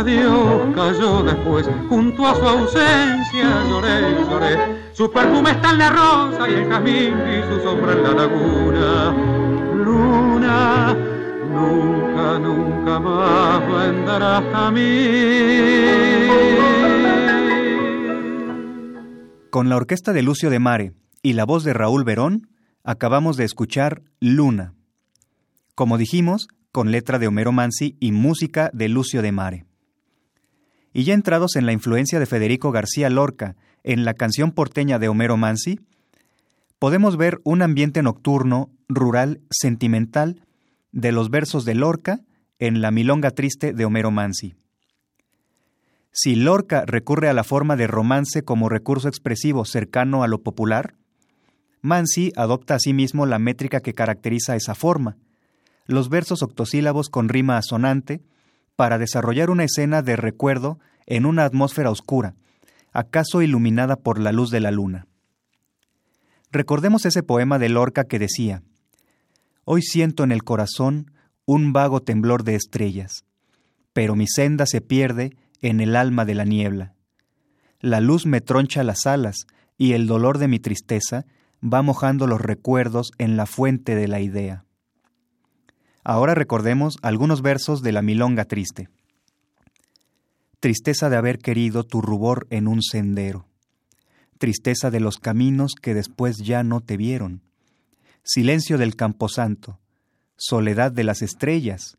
Adiós, 0.02 0.74
cayó 0.74 1.22
después, 1.22 1.70
junto 1.88 2.26
a 2.26 2.34
su 2.34 2.42
ausencia 2.42 3.64
lloré, 3.70 4.02
lloré. 4.28 4.58
Su 4.94 5.12
perfume 5.12 5.52
está 5.52 5.74
en 5.74 5.78
la 5.78 5.90
rosa 5.92 6.50
y 6.50 6.54
el 6.54 6.68
jazmín 6.68 7.14
y 7.20 7.44
su 7.44 7.60
sombra 7.64 7.92
en 7.92 8.02
la 8.02 8.14
laguna. 8.14 9.16
Luna, 9.76 10.98
nunca, 11.54 12.40
nunca 12.40 13.00
más 13.00 13.62
vendrás 13.68 14.44
a 14.56 14.72
mí. 14.72 14.82
Con 19.52 19.70
la 19.70 19.76
orquesta 19.76 20.14
de 20.14 20.24
Lucio 20.24 20.50
de 20.50 20.58
Mare 20.58 20.94
y 21.22 21.34
la 21.34 21.46
voz 21.46 21.64
de 21.64 21.74
Raúl 21.74 22.06
Verón, 22.06 22.48
acabamos 22.84 23.38
de 23.38 23.44
escuchar 23.44 24.02
Luna. 24.20 24.74
Como 25.76 26.00
dijimos, 26.00 26.48
con 26.72 26.90
letra 26.90 27.20
de 27.20 27.28
Homero 27.28 27.52
Mansi 27.52 27.98
y 28.00 28.12
música 28.12 28.72
de 28.74 28.90
Lucio 28.90 29.22
de 29.22 29.32
Mare. 29.32 29.71
Y 30.94 31.04
ya 31.04 31.14
entrados 31.14 31.56
en 31.56 31.66
la 31.66 31.72
influencia 31.72 32.20
de 32.20 32.26
Federico 32.26 32.72
García 32.72 33.10
Lorca 33.10 33.56
en 33.84 34.06
la 34.06 34.14
canción 34.14 34.52
porteña 34.52 35.00
de 35.00 35.08
Homero 35.08 35.38
Mansi, 35.38 35.80
podemos 36.80 37.18
ver 37.18 37.40
un 37.44 37.62
ambiente 37.62 38.02
nocturno, 38.04 38.70
rural, 38.90 39.42
sentimental 39.50 40.42
de 40.92 41.12
los 41.12 41.30
versos 41.30 41.64
de 41.66 41.76
Lorca 41.76 42.20
en 42.60 42.82
La 42.82 42.92
Milonga 42.92 43.32
Triste 43.32 43.74
de 43.74 43.86
Homero 43.86 44.12
Mansi. 44.12 44.56
Si 46.12 46.36
Lorca 46.36 46.84
recurre 46.86 47.30
a 47.30 47.34
la 47.34 47.46
forma 47.46 47.78
de 47.78 47.88
romance 47.88 48.44
como 48.44 48.68
recurso 48.68 49.08
expresivo 49.08 49.64
cercano 49.64 50.24
a 50.24 50.28
lo 50.28 50.42
popular, 50.42 50.96
Mansi 51.82 52.32
adopta 52.36 52.76
asimismo 52.76 53.26
la 53.26 53.40
métrica 53.40 53.80
que 53.80 53.94
caracteriza 53.94 54.56
esa 54.56 54.76
forma, 54.76 55.18
los 55.86 56.10
versos 56.10 56.44
octosílabos 56.44 57.10
con 57.10 57.30
rima 57.30 57.58
asonante, 57.58 58.22
para 58.76 58.98
desarrollar 58.98 59.50
una 59.50 59.64
escena 59.64 60.02
de 60.02 60.16
recuerdo 60.16 60.80
en 61.06 61.26
una 61.26 61.46
atmósfera 61.46 61.90
oscura, 61.90 62.36
acaso 62.92 63.42
iluminada 63.42 63.96
por 63.96 64.20
la 64.20 64.32
luz 64.32 64.50
de 64.52 64.60
la 64.60 64.72
luna. 64.72 65.08
Recordemos 66.52 67.06
ese 67.06 67.24
poema 67.24 67.60
de 67.60 67.70
Lorca 67.70 68.04
que 68.04 68.20
decía, 68.20 68.64
Hoy 69.64 69.82
siento 69.82 70.24
en 70.24 70.32
el 70.32 70.44
corazón 70.44 71.12
un 71.46 71.74
vago 71.74 72.02
temblor 72.02 72.44
de 72.44 72.56
estrellas, 72.56 73.26
pero 73.94 74.16
mi 74.16 74.28
senda 74.28 74.66
se 74.66 74.82
pierde 74.82 75.36
en 75.62 75.80
el 75.80 75.96
alma 75.96 76.26
de 76.26 76.36
la 76.36 76.46
niebla. 76.46 76.94
La 77.80 78.00
luz 78.00 78.26
me 78.26 78.42
troncha 78.42 78.84
las 78.84 79.06
alas 79.06 79.46
y 79.78 79.94
el 79.94 80.08
dolor 80.08 80.38
de 80.38 80.48
mi 80.48 80.60
tristeza 80.60 81.26
va 81.64 81.82
mojando 81.82 82.28
los 82.28 82.42
recuerdos 82.42 83.12
en 83.18 83.38
la 83.38 83.46
fuente 83.46 83.96
de 83.96 84.08
la 84.08 84.20
idea. 84.20 84.66
Ahora 86.04 86.34
recordemos 86.34 86.98
algunos 87.02 87.42
versos 87.42 87.82
de 87.84 87.92
la 87.92 88.02
Milonga 88.02 88.46
Triste. 88.46 88.90
Tristeza 90.60 91.10
de 91.10 91.18
haber 91.18 91.38
querido 91.40 91.84
tu 91.84 92.02
rubor 92.02 92.48
en 92.50 92.68
un 92.68 92.82
sendero. 92.82 93.48
Tristeza 94.38 94.90
de 94.90 95.00
los 95.00 95.18
caminos 95.18 95.74
que 95.80 95.94
después 95.94 96.38
ya 96.38 96.64
no 96.64 96.82
te 96.82 96.98
vieron. 96.98 97.42
Silencio 98.24 98.78
del 98.78 98.96
camposanto. 98.96 99.80
Soledad 100.38 100.92
de 100.92 101.04
las 101.04 101.22
estrellas. 101.22 101.98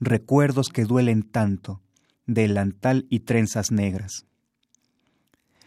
Recuerdos 0.00 0.68
que 0.68 0.84
duelen 0.84 1.22
tanto. 1.22 1.80
Delantal 2.26 3.06
y 3.10 3.20
trenzas 3.20 3.70
negras. 3.70 4.26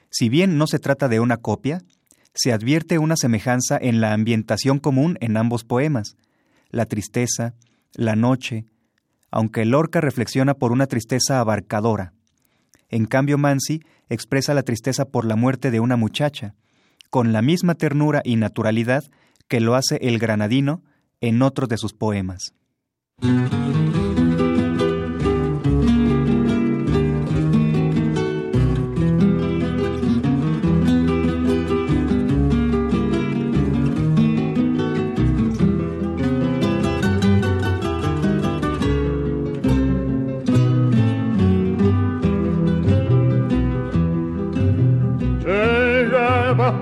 Si 0.10 0.28
bien 0.28 0.58
no 0.58 0.68
se 0.68 0.80
trata 0.80 1.08
de 1.08 1.20
una 1.20 1.38
copia, 1.38 1.82
se 2.34 2.52
advierte 2.52 3.00
una 3.00 3.16
semejanza 3.16 3.78
en 3.82 4.02
la 4.02 4.14
ambientación 4.14 4.80
común 4.80 5.18
en 5.22 5.38
ambos 5.38 5.64
poemas. 5.64 6.16
La 6.70 6.86
tristeza, 6.86 7.54
la 7.94 8.16
noche, 8.16 8.66
aunque 9.32 9.66
Lorca 9.66 10.02
reflexiona 10.02 10.54
por 10.54 10.72
una 10.72 10.88
tristeza 10.88 11.40
abarcadora. 11.40 12.14
En 12.90 13.06
cambio, 13.06 13.38
Mansi 13.38 13.82
expresa 14.10 14.54
la 14.54 14.64
tristeza 14.64 15.06
por 15.06 15.26
la 15.26 15.36
muerte 15.36 15.72
de 15.72 15.80
una 15.80 15.96
muchacha, 15.96 16.56
con 17.10 17.34
la 17.34 17.42
misma 17.42 17.76
ternura 17.76 18.22
y 18.24 18.36
naturalidad 18.36 19.04
que 19.48 19.60
lo 19.60 19.76
hace 19.76 19.98
el 20.02 20.20
granadino 20.20 20.84
en 21.22 21.42
otros 21.42 21.70
de 21.70 21.78
sus 21.78 21.94
poemas. 21.94 22.54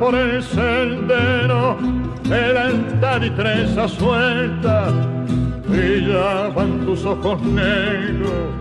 Por 0.08 0.16
el 0.16 0.42
sendero 0.42 1.76
delantad 2.24 3.22
y 3.24 3.30
trenza 3.32 3.90
suelta 3.90 4.88
brillaban 5.68 6.86
tus 6.86 7.04
ojos 7.04 7.42
negros 7.42 8.54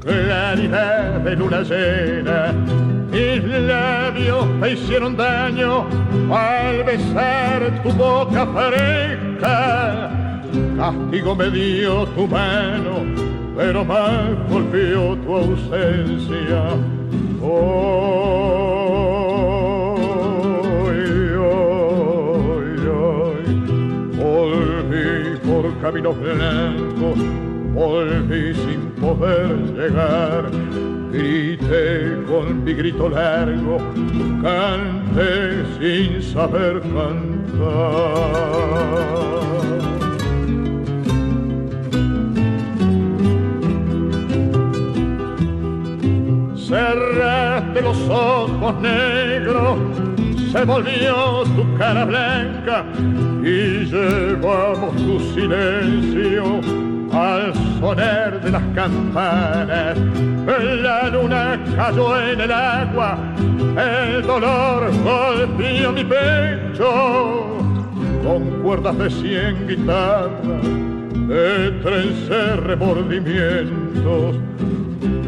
claridad 0.00 1.20
de 1.20 1.36
luna 1.36 1.60
llena 1.60 2.54
mis 3.10 3.44
labios 3.44 4.46
me 4.58 4.70
hicieron 4.70 5.14
daño 5.14 5.84
al 6.32 6.82
besar 6.84 7.82
tu 7.82 7.92
boca 7.92 8.46
fresca. 8.46 10.10
Castigo 10.78 11.36
me 11.36 11.50
dio 11.50 12.06
tu 12.16 12.26
mano 12.26 13.04
pero 13.56 13.84
más 13.84 14.30
golpeó 14.48 15.16
tu 15.16 15.36
ausencia. 15.36 16.62
Oh, 17.42 18.63
camino 25.94 26.12
blanco, 26.12 27.14
volví 27.72 28.52
sin 28.54 28.80
poder 29.00 29.56
llegar. 29.76 30.50
Grité 31.12 32.16
con 32.26 32.64
mi 32.64 32.74
grito 32.74 33.08
largo, 33.08 33.78
canté 34.42 35.64
sin 35.78 36.20
saber 36.20 36.80
cantar. 36.80 37.44
cerraste 46.56 47.82
los 47.82 48.08
ojos 48.08 48.74
negros 48.80 49.93
se 50.54 50.64
volvió 50.64 51.42
tu 51.56 51.76
cara 51.76 52.04
blanca 52.04 52.84
y 53.42 53.86
llevamos 53.86 54.94
tu 54.94 55.18
silencio 55.34 56.60
al 57.12 57.52
sonar 57.80 58.40
de 58.40 58.52
las 58.52 58.62
campanas. 58.72 59.98
La 60.80 61.08
luna 61.08 61.60
cayó 61.74 62.20
en 62.20 62.40
el 62.40 62.52
agua, 62.52 63.18
el 63.76 64.22
dolor 64.22 64.92
golpeó 65.02 65.90
mi 65.90 66.04
pecho 66.04 67.58
con 68.22 68.62
cuerdas 68.62 68.96
de 68.96 69.10
cien 69.10 69.66
guitarras, 69.66 70.62
de 71.26 71.70
trence 71.82 72.56
remordimientos. 72.58 74.36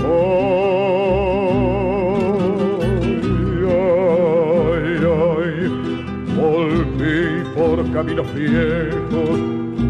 Oh, 0.08 0.85
caminos 7.96 8.26
viejos, 8.34 9.40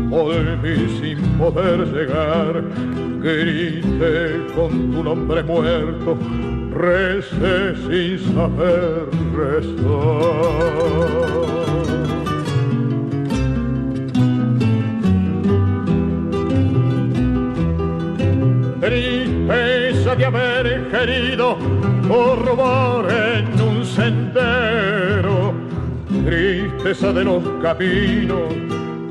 volví 0.08 0.76
sin 1.00 1.18
poder 1.38 1.78
llegar, 1.88 2.62
grité 3.20 4.46
con 4.54 4.92
tu 4.92 5.02
nombre 5.02 5.42
muerto, 5.42 6.16
recé 6.72 7.74
sin 7.88 8.16
saber 8.32 9.08
rezar. 9.34 10.86
tristeza 18.80 20.14
de 20.14 20.24
haber 20.26 20.88
querido 20.92 21.56
por 22.06 22.38
en 23.10 23.60
un 23.60 23.84
sendero 23.84 25.35
tristeza 26.26 27.12
de 27.12 27.22
los 27.24 27.42
caminos 27.62 28.52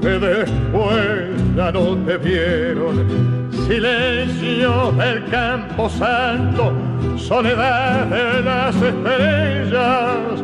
que 0.01 0.19
después 0.19 1.55
ya 1.55 1.71
no 1.71 1.95
te 2.05 2.17
vieron. 2.17 3.07
Silencio 3.67 4.91
del 4.91 5.25
campo 5.29 5.89
santo, 5.89 6.73
soledad 7.17 8.05
de 8.07 8.41
las 8.43 8.75
estrellas, 8.75 10.43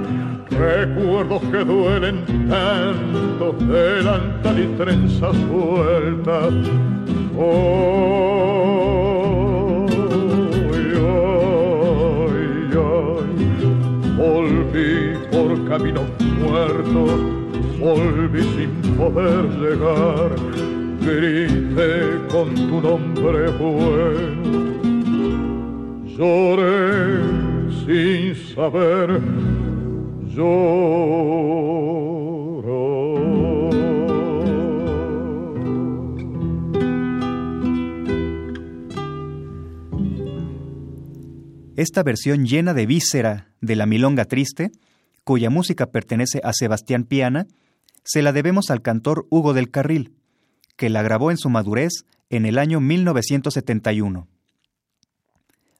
recuerdos 0.50 1.42
que 1.52 1.64
duelen 1.64 2.26
tanto, 2.50 3.54
delantal 3.60 4.60
y 4.60 4.68
trenzas 4.78 5.36
sueltas. 5.50 6.54
Oh, 7.38 8.22
volví 14.18 15.14
por 15.32 15.68
camino 15.68 16.02
muerto, 16.42 17.02
volví 17.80 18.44
sin 18.56 18.72
poder 18.98 19.44
llegar, 19.64 20.30
grité 21.02 21.94
con 22.32 22.54
tu 22.56 22.82
nombre 22.82 23.50
bueno, 23.60 24.52
lloré 26.18 27.22
sin 27.86 28.36
saber. 28.56 29.22
Esta 41.82 42.04
versión 42.04 42.46
llena 42.46 42.76
de 42.76 42.86
víscera 42.86 43.48
de 43.60 43.76
la 43.76 43.88
milonga 43.88 44.26
triste 44.26 44.70
cuya 45.24 45.50
música 45.50 45.88
pertenece 45.92 46.42
a 46.44 46.54
Sebastián 46.54 47.04
Piana, 47.04 47.48
se 48.04 48.22
la 48.22 48.32
debemos 48.32 48.70
al 48.70 48.82
cantor 48.82 49.28
Hugo 49.30 49.54
del 49.54 49.70
Carril, 49.70 50.14
que 50.76 50.90
la 50.90 51.04
grabó 51.04 51.32
en 51.32 51.38
su 51.38 51.50
madurez 51.50 52.06
en 52.30 52.46
el 52.46 52.58
año 52.58 52.80
1971. 52.80 54.28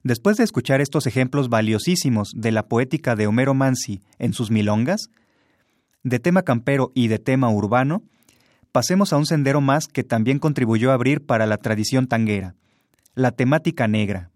Después 0.04 0.36
de 0.36 0.44
escuchar 0.44 0.80
estos 0.80 1.06
ejemplos 1.06 1.48
valiosísimos 1.48 2.32
de 2.34 2.50
la 2.50 2.66
poética 2.66 3.14
de 3.14 3.26
Homero 3.26 3.54
Mansi 3.54 4.02
en 4.18 4.32
sus 4.32 4.50
milongas, 4.50 5.10
de 6.02 6.18
tema 6.18 6.42
campero 6.42 6.90
y 6.94 7.06
de 7.06 7.20
tema 7.20 7.50
urbano, 7.50 8.02
pasemos 8.72 9.12
a 9.12 9.16
un 9.16 9.26
sendero 9.26 9.60
más 9.60 9.86
que 9.86 10.02
también 10.02 10.40
contribuyó 10.40 10.90
a 10.90 10.94
abrir 10.94 11.24
para 11.24 11.46
la 11.46 11.58
tradición 11.58 12.08
tanguera, 12.08 12.56
la 13.14 13.30
temática 13.30 13.86
negra. 13.86 14.31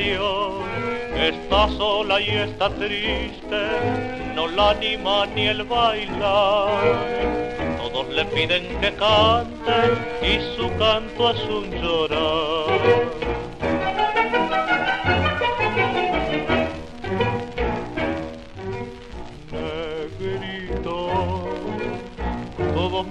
Está 0.00 1.68
sola 1.76 2.20
y 2.20 2.28
está 2.28 2.68
triste, 2.70 3.60
no 4.34 4.48
la 4.48 4.70
anima 4.70 5.26
ni 5.26 5.46
el 5.46 5.62
bailar. 5.62 6.96
Todos 7.78 8.08
le 8.08 8.24
piden 8.24 8.80
que 8.80 8.92
cante 8.94 9.78
y 10.20 10.56
su 10.56 10.68
canto 10.78 11.30
es 11.30 11.44
un 11.44 11.70
llorar. 11.70 13.14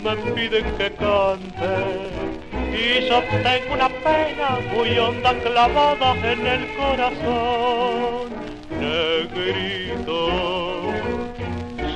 me 0.04 0.16
piden 0.34 0.66
que 0.78 0.92
cante 0.96 2.23
y 2.74 3.08
yo 3.08 3.22
una 3.72 3.88
pena 3.90 4.60
muy 4.74 4.98
honda 4.98 5.34
clavada 5.34 6.16
en 6.24 6.48
el 6.48 6.68
corazón. 6.76 8.34
Negrito, 8.80 10.30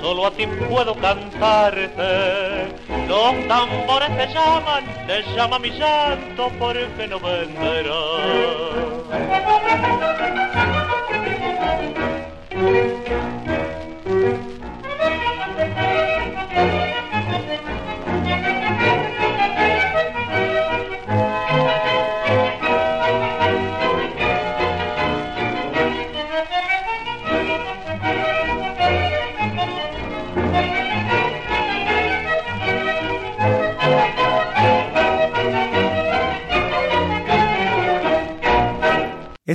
solo 0.02 0.28
a 0.28 0.32
ti 0.32 0.46
puedo 0.70 0.96
cantarte. 0.96 2.68
Los 3.08 3.48
tambores 3.48 4.18
te 4.18 4.28
llaman, 4.34 4.84
te 5.08 5.24
llama 5.36 5.60
mi 5.60 5.70
llanto 5.72 6.52
porque 6.60 7.08
no 7.08 7.20
vendrá. 7.20 7.92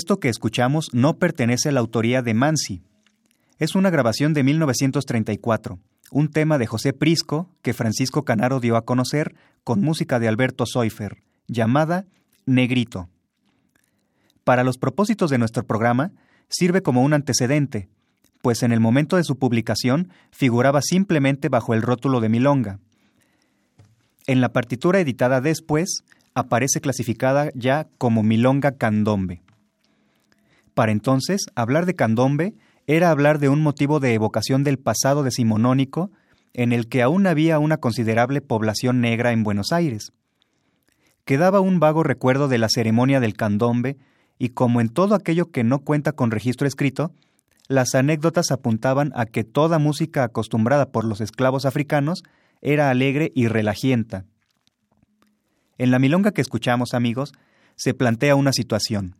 Esto 0.03 0.19
que 0.19 0.29
escuchamos 0.29 0.89
no 0.93 1.21
pertenece 1.21 1.69
a 1.69 1.73
la 1.73 1.79
autoría 1.79 2.23
de 2.23 2.35
Mansi. 2.35 2.83
Es 3.61 3.77
una 3.77 3.89
grabación 3.89 4.35
de 4.35 4.43
1934, 4.43 5.79
un 6.11 6.29
tema 6.29 6.59
de 6.59 6.67
José 6.67 6.93
Prisco 6.93 7.49
que 7.63 7.73
Francisco 7.73 8.25
Canaro 8.25 8.59
dio 8.59 8.77
a 8.77 8.85
conocer 8.85 9.37
con 9.63 9.81
música 9.81 10.19
de 10.19 10.27
Alberto 10.27 10.67
Soifer, 10.67 11.23
llamada 11.47 12.07
Negrito. 12.47 13.11
Para 14.43 14.65
los 14.65 14.77
propósitos 14.77 15.31
de 15.31 15.39
nuestro 15.39 15.65
programa, 15.69 16.11
sirve 16.49 16.83
como 16.83 17.05
un 17.05 17.13
antecedente, 17.13 17.89
pues 18.43 18.65
en 18.65 18.73
el 18.73 18.81
momento 18.81 19.15
de 19.15 19.23
su 19.23 19.39
publicación 19.39 20.11
figuraba 20.33 20.81
simplemente 20.83 21.49
bajo 21.49 21.75
el 21.75 21.83
rótulo 21.83 22.19
de 22.19 22.29
Milonga. 22.29 22.81
En 24.27 24.41
la 24.41 24.53
partitura 24.53 24.99
editada 24.99 25.41
después, 25.41 26.03
aparece 26.35 26.81
clasificada 26.81 27.53
ya 27.55 27.87
como 27.99 28.25
Milonga 28.25 28.73
Candombe. 28.73 29.43
Para 30.75 30.93
entonces, 30.93 31.47
hablar 31.55 31.87
de 31.87 31.95
candombe 31.95 32.55
era 32.87 33.11
hablar 33.11 33.39
de 33.39 33.49
un 33.49 33.61
motivo 33.63 34.01
de 34.01 34.15
evocación 34.15 34.65
del 34.65 34.79
pasado 34.79 35.23
decimonónico 35.23 36.11
en 36.55 36.73
el 36.73 36.89
que 36.89 37.03
aún 37.03 37.27
había 37.27 37.59
una 37.59 37.79
considerable 37.79 38.41
población 38.41 39.01
negra 39.01 39.33
en 39.33 39.43
Buenos 39.43 39.73
Aires. 39.73 40.13
Quedaba 41.25 41.61
un 41.61 41.79
vago 41.79 42.03
recuerdo 42.03 42.49
de 42.49 42.59
la 42.59 42.69
ceremonia 42.69 43.21
del 43.21 43.35
candombe 43.35 43.97
y 44.39 44.51
como 44.51 44.81
en 44.81 44.89
todo 44.89 45.15
aquello 45.15 45.51
que 45.51 45.63
no 45.63 45.81
cuenta 45.81 46.13
con 46.13 46.31
registro 46.31 46.67
escrito, 46.67 47.13
las 47.69 47.95
anécdotas 47.95 48.51
apuntaban 48.51 49.13
a 49.15 49.27
que 49.27 49.45
toda 49.45 49.79
música 49.79 50.25
acostumbrada 50.25 50.91
por 50.91 51.05
los 51.05 51.21
esclavos 51.21 51.65
africanos 51.65 52.25
era 52.61 52.91
alegre 52.91 53.31
y 53.35 53.47
relajienta. 53.47 54.25
En 55.79 55.91
la 55.91 55.99
milonga 55.99 56.33
que 56.33 56.41
escuchamos, 56.41 56.93
amigos, 56.93 57.33
se 57.77 57.95
plantea 57.95 58.35
una 58.35 58.53
situación 58.53 59.17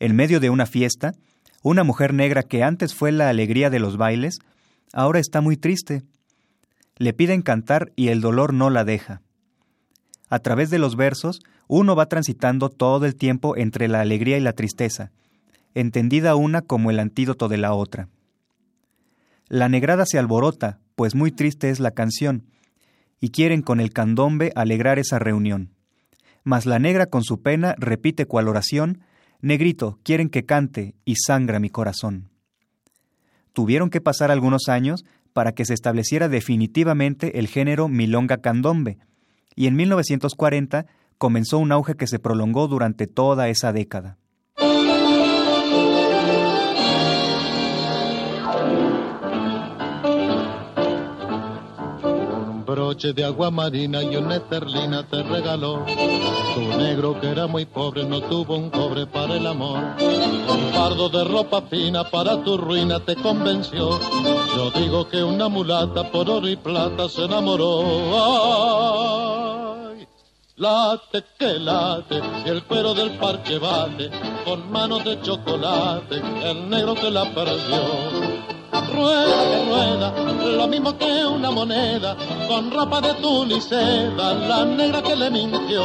en 0.00 0.14
medio 0.16 0.40
de 0.40 0.50
una 0.50 0.66
fiesta, 0.66 1.14
una 1.62 1.84
mujer 1.84 2.14
negra 2.14 2.42
que 2.42 2.62
antes 2.62 2.94
fue 2.94 3.12
la 3.12 3.28
alegría 3.28 3.70
de 3.70 3.80
los 3.80 3.96
bailes, 3.96 4.38
ahora 4.92 5.18
está 5.18 5.40
muy 5.40 5.56
triste. 5.56 6.02
Le 6.96 7.12
piden 7.12 7.42
cantar 7.42 7.92
y 7.96 8.08
el 8.08 8.20
dolor 8.20 8.54
no 8.54 8.70
la 8.70 8.84
deja. 8.84 9.22
A 10.28 10.38
través 10.38 10.70
de 10.70 10.78
los 10.78 10.96
versos, 10.96 11.40
uno 11.68 11.96
va 11.96 12.06
transitando 12.06 12.68
todo 12.68 13.06
el 13.06 13.16
tiempo 13.16 13.56
entre 13.56 13.88
la 13.88 14.00
alegría 14.00 14.38
y 14.38 14.40
la 14.40 14.52
tristeza, 14.52 15.12
entendida 15.74 16.36
una 16.36 16.62
como 16.62 16.90
el 16.90 16.98
antídoto 16.98 17.48
de 17.48 17.58
la 17.58 17.74
otra. 17.74 18.08
La 19.48 19.68
negrada 19.68 20.04
se 20.06 20.18
alborota, 20.18 20.80
pues 20.96 21.14
muy 21.14 21.30
triste 21.30 21.70
es 21.70 21.78
la 21.78 21.92
canción, 21.92 22.44
y 23.20 23.30
quieren 23.30 23.62
con 23.62 23.80
el 23.80 23.92
candombe 23.92 24.52
alegrar 24.56 24.98
esa 24.98 25.18
reunión. 25.18 25.70
Mas 26.42 26.66
la 26.66 26.78
negra 26.78 27.06
con 27.06 27.22
su 27.22 27.42
pena 27.42 27.74
repite 27.78 28.26
cual 28.26 28.48
oración 28.48 29.00
Negrito, 29.40 29.98
quieren 30.02 30.28
que 30.28 30.44
cante 30.44 30.94
y 31.04 31.16
sangra 31.16 31.58
mi 31.60 31.70
corazón. 31.70 32.30
Tuvieron 33.52 33.90
que 33.90 34.00
pasar 34.00 34.30
algunos 34.30 34.68
años 34.68 35.04
para 35.32 35.52
que 35.52 35.64
se 35.64 35.74
estableciera 35.74 36.28
definitivamente 36.28 37.38
el 37.38 37.46
género 37.46 37.88
milonga 37.88 38.38
candombe, 38.38 38.98
y 39.54 39.66
en 39.66 39.76
1940 39.76 40.86
comenzó 41.18 41.58
un 41.58 41.72
auge 41.72 41.94
que 41.94 42.06
se 42.06 42.18
prolongó 42.18 42.68
durante 42.68 43.06
toda 43.06 43.48
esa 43.48 43.72
década. 43.72 44.18
Broche 52.66 53.12
de 53.12 53.24
agua 53.24 53.50
marina 53.50 54.02
y 54.02 54.16
una 54.16 54.36
esterlina 54.36 55.06
te 55.06 55.22
regaló. 55.22 55.86
Tu 56.54 56.60
negro 56.76 57.18
que 57.20 57.28
era 57.28 57.46
muy 57.46 57.64
pobre 57.64 58.04
no 58.04 58.20
tuvo 58.20 58.56
un 58.56 58.70
cobre 58.70 59.06
para 59.06 59.34
el 59.34 59.46
amor. 59.46 59.78
Un 60.00 60.72
fardo 60.74 61.08
de 61.08 61.24
ropa 61.24 61.62
fina 61.62 62.10
para 62.10 62.42
tu 62.42 62.58
ruina 62.58 62.98
te 63.00 63.14
convenció. 63.14 63.98
Yo 64.56 64.70
digo 64.72 65.08
que 65.08 65.22
una 65.22 65.48
mulata 65.48 66.10
por 66.10 66.28
oro 66.28 66.48
y 66.48 66.56
plata 66.56 67.08
se 67.08 67.24
enamoró. 67.24 67.82
Ay, 69.94 70.06
late 70.56 71.24
que 71.38 71.58
late, 71.60 72.20
y 72.44 72.48
el 72.48 72.64
cuero 72.64 72.94
del 72.94 73.12
parque 73.12 73.58
bate, 73.58 74.10
con 74.44 74.70
manos 74.72 75.04
de 75.04 75.20
chocolate, 75.22 76.20
el 76.42 76.68
negro 76.68 76.94
que 76.94 77.10
la 77.10 77.24
perdió 77.32 78.55
rueda 78.86 79.36
que 79.50 79.64
rueda, 79.70 80.12
lo 80.56 80.66
mismo 80.68 80.96
que 80.96 81.24
una 81.24 81.50
moneda, 81.50 82.16
con 82.48 82.70
ropa 82.70 83.00
de 83.00 83.14
tul 83.14 83.60
seda, 83.60 84.34
la 84.34 84.64
negra 84.64 85.02
que 85.02 85.16
le 85.16 85.30
mintió. 85.30 85.82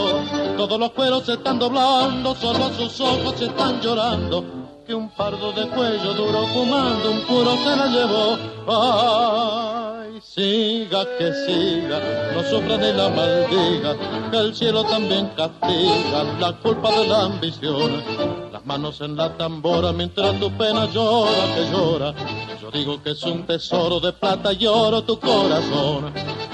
Todos 0.58 0.80
los 0.80 0.92
cueros 0.92 1.26
se 1.26 1.34
están 1.34 1.60
doblando, 1.60 2.36
solo 2.36 2.70
sus 2.74 3.00
ojos 3.02 3.36
se 3.38 3.46
están 3.46 3.82
llorando, 3.82 4.44
que 4.86 4.96
un 4.96 5.10
pardo 5.10 5.52
de 5.52 5.68
cuello 5.68 6.14
duro 6.14 6.48
fumando 6.48 7.12
un 7.12 7.22
puro 7.22 7.56
se 7.58 7.76
la 7.76 7.88
llevó. 7.88 8.38
Ay, 8.68 10.20
siga 10.22 11.06
que 11.18 11.32
siga, 11.46 12.00
no 12.34 12.44
sufra 12.44 12.78
ni 12.78 12.92
la 12.94 13.10
maldiga, 13.10 13.96
que 14.32 14.38
el 14.38 14.56
cielo 14.56 14.84
también 14.84 15.30
castiga 15.36 16.24
la 16.40 16.54
culpa 16.58 16.92
de 16.92 17.08
la 17.08 17.24
ambición 17.24 18.41
manos 18.66 19.02
en 19.02 19.16
la 19.16 19.38
tambora 19.38 19.92
mientras 19.92 20.40
tu 20.40 20.52
pena 20.58 20.86
llora 20.88 21.56
que 21.56 21.72
llora. 21.72 22.14
Yo 22.62 22.72
digo 22.72 23.02
que 23.02 23.12
es 23.12 23.24
un 23.24 23.46
tesoro 23.46 24.00
de 24.00 24.14
plata 24.14 24.54
y 24.54 24.66
oro 24.66 25.04
tu 25.04 25.20
corazón. 25.20 26.14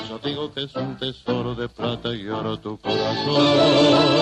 Yo 0.10 0.20
digo 0.24 0.52
que 0.54 0.64
es 0.64 0.76
un 0.76 0.98
tesoro 0.98 1.56
de 1.56 1.70
plata 1.70 2.14
y 2.14 2.28
oro 2.28 2.58
tu 2.58 2.78
corazón. 2.78 4.18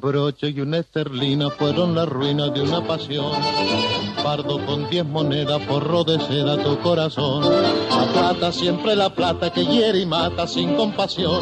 Broche 0.00 0.50
y 0.50 0.60
una 0.60 0.78
esterlina 0.78 1.50
fueron 1.50 1.94
la 1.94 2.04
ruina 2.04 2.48
de 2.48 2.62
una 2.62 2.80
pasión. 2.86 3.26
Un 3.26 4.14
pardo 4.22 4.64
con 4.64 4.88
diez 4.88 5.04
monedas 5.04 5.62
forró 5.64 6.04
de 6.04 6.18
seda 6.20 6.62
tu 6.62 6.78
corazón. 6.80 7.42
La 7.90 8.06
plata, 8.12 8.52
siempre 8.52 8.96
la 8.96 9.14
plata 9.14 9.52
que 9.52 9.64
hiere 9.64 10.00
y 10.00 10.06
mata 10.06 10.46
sin 10.46 10.74
compasión. 10.74 11.40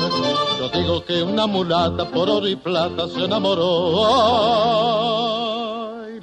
Yo 0.58 0.68
digo 0.70 1.04
que 1.04 1.22
una 1.22 1.46
mulata 1.46 2.10
por 2.10 2.28
oro 2.28 2.48
y 2.48 2.56
plata 2.56 3.08
se 3.08 3.24
enamoró. 3.24 4.74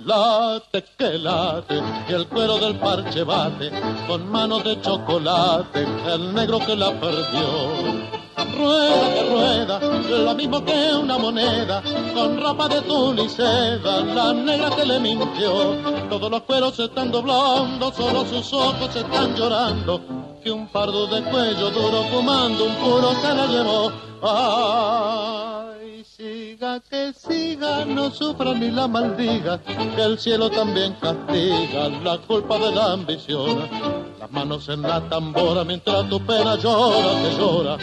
Late 0.06 0.84
que 0.98 1.18
late, 1.18 1.82
y 2.10 2.14
el 2.14 2.28
cuero 2.28 2.58
del 2.58 2.76
parche 2.80 3.24
bate, 3.24 3.72
con 4.08 4.30
manos 4.30 4.64
de 4.64 4.80
chocolate, 4.82 5.86
el 6.08 6.34
negro 6.34 6.60
que 6.60 6.76
la 6.76 6.92
perdió. 7.00 8.22
Rueda 8.58 9.14
que 9.14 9.30
rueda, 9.30 9.80
lo 9.80 10.36
mismo 10.36 10.64
que 10.64 10.94
una 10.94 11.18
moneda, 11.18 11.82
con 12.14 12.42
ropa 12.42 12.68
de 12.68 12.82
tul 12.82 13.30
seda, 13.30 14.02
la 14.02 14.34
negra 14.34 14.70
que 14.72 14.86
le 14.86 15.00
mintió. 15.00 15.76
Todos 16.10 16.30
los 16.30 16.42
cueros 16.44 16.76
se 16.76 16.86
están 16.86 17.12
doblando, 17.12 17.92
solo 17.92 18.26
sus 18.26 18.52
ojos 18.54 18.90
se 18.92 19.00
están 19.00 19.36
llorando, 19.36 20.02
que 20.44 20.52
un 20.52 20.68
pardo 20.68 21.08
de 21.08 21.22
cuello 21.24 21.70
duro 21.70 22.04
fumando 22.12 22.66
un 22.66 22.76
puro 22.76 23.14
se 23.22 23.34
la 23.34 23.46
llevó. 23.48 23.92
Ay, 24.24 25.71
siga 26.22 26.80
que 26.82 27.14
siga, 27.14 27.84
no 27.84 28.12
sufra 28.12 28.54
ni 28.54 28.70
la 28.70 28.88
maldiga, 28.88 29.60
que 29.96 30.04
el 30.04 30.20
cielo 30.20 30.52
también 30.52 30.94
castiga 31.02 31.90
la 31.90 32.20
culpa 32.20 32.60
de 32.60 32.72
la 32.72 32.94
ambición. 32.94 33.68
Las 34.20 34.32
manos 34.32 34.70
en 34.70 34.84
la 34.84 35.02
tambora 35.10 35.64
mientras 35.64 36.08
tu 36.10 36.20
pena 36.24 36.56
llora, 36.58 37.12
que 37.24 37.38
llora. 37.40 37.78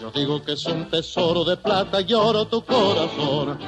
Yo 0.00 0.10
digo 0.10 0.42
que 0.42 0.52
es 0.54 0.66
un 0.66 0.90
tesoro 0.90 1.44
de 1.44 1.56
plata 1.56 2.00
y 2.00 2.12
oro 2.14 2.46
tu 2.46 2.64
corazón. 2.64 3.60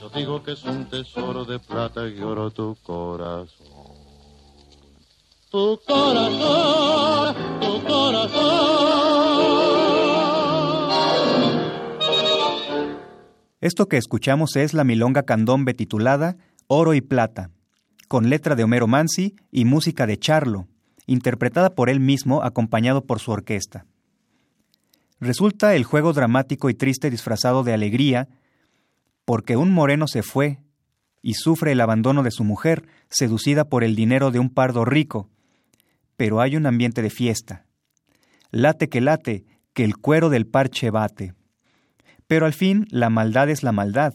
Yo 0.00 0.08
digo 0.14 0.42
que 0.42 0.52
es 0.52 0.64
un 0.64 0.86
tesoro 0.86 1.44
de 1.44 1.58
plata 1.58 2.08
y 2.08 2.22
oro 2.22 2.50
tu 2.50 2.76
corazón. 2.82 3.52
Tu 5.50 5.80
corazón, 5.86 7.36
tu 7.60 7.84
corazón. 7.84 9.13
Esto 13.64 13.88
que 13.88 13.96
escuchamos 13.96 14.56
es 14.56 14.74
la 14.74 14.84
milonga 14.84 15.22
candombe 15.22 15.72
titulada 15.72 16.36
Oro 16.66 16.92
y 16.92 17.00
Plata, 17.00 17.48
con 18.08 18.28
letra 18.28 18.56
de 18.56 18.62
Homero 18.62 18.86
Mansi 18.86 19.36
y 19.50 19.64
música 19.64 20.06
de 20.06 20.18
Charlo, 20.18 20.68
interpretada 21.06 21.70
por 21.70 21.88
él 21.88 21.98
mismo 21.98 22.42
acompañado 22.42 23.06
por 23.06 23.20
su 23.20 23.30
orquesta. 23.30 23.86
Resulta 25.18 25.74
el 25.74 25.84
juego 25.84 26.12
dramático 26.12 26.68
y 26.68 26.74
triste 26.74 27.08
disfrazado 27.08 27.64
de 27.64 27.72
alegría, 27.72 28.28
porque 29.24 29.56
un 29.56 29.72
moreno 29.72 30.08
se 30.08 30.22
fue 30.22 30.58
y 31.22 31.32
sufre 31.32 31.72
el 31.72 31.80
abandono 31.80 32.22
de 32.22 32.32
su 32.32 32.44
mujer, 32.44 32.86
seducida 33.08 33.64
por 33.70 33.82
el 33.82 33.96
dinero 33.96 34.30
de 34.30 34.40
un 34.40 34.50
pardo 34.50 34.84
rico, 34.84 35.30
pero 36.18 36.42
hay 36.42 36.56
un 36.56 36.66
ambiente 36.66 37.00
de 37.00 37.08
fiesta. 37.08 37.64
Late 38.50 38.90
que 38.90 39.00
late, 39.00 39.46
que 39.72 39.84
el 39.84 39.96
cuero 39.96 40.28
del 40.28 40.46
parche 40.46 40.90
bate. 40.90 41.32
Pero 42.26 42.46
al 42.46 42.52
fin 42.52 42.86
la 42.90 43.10
maldad 43.10 43.50
es 43.50 43.62
la 43.62 43.72
maldad, 43.72 44.14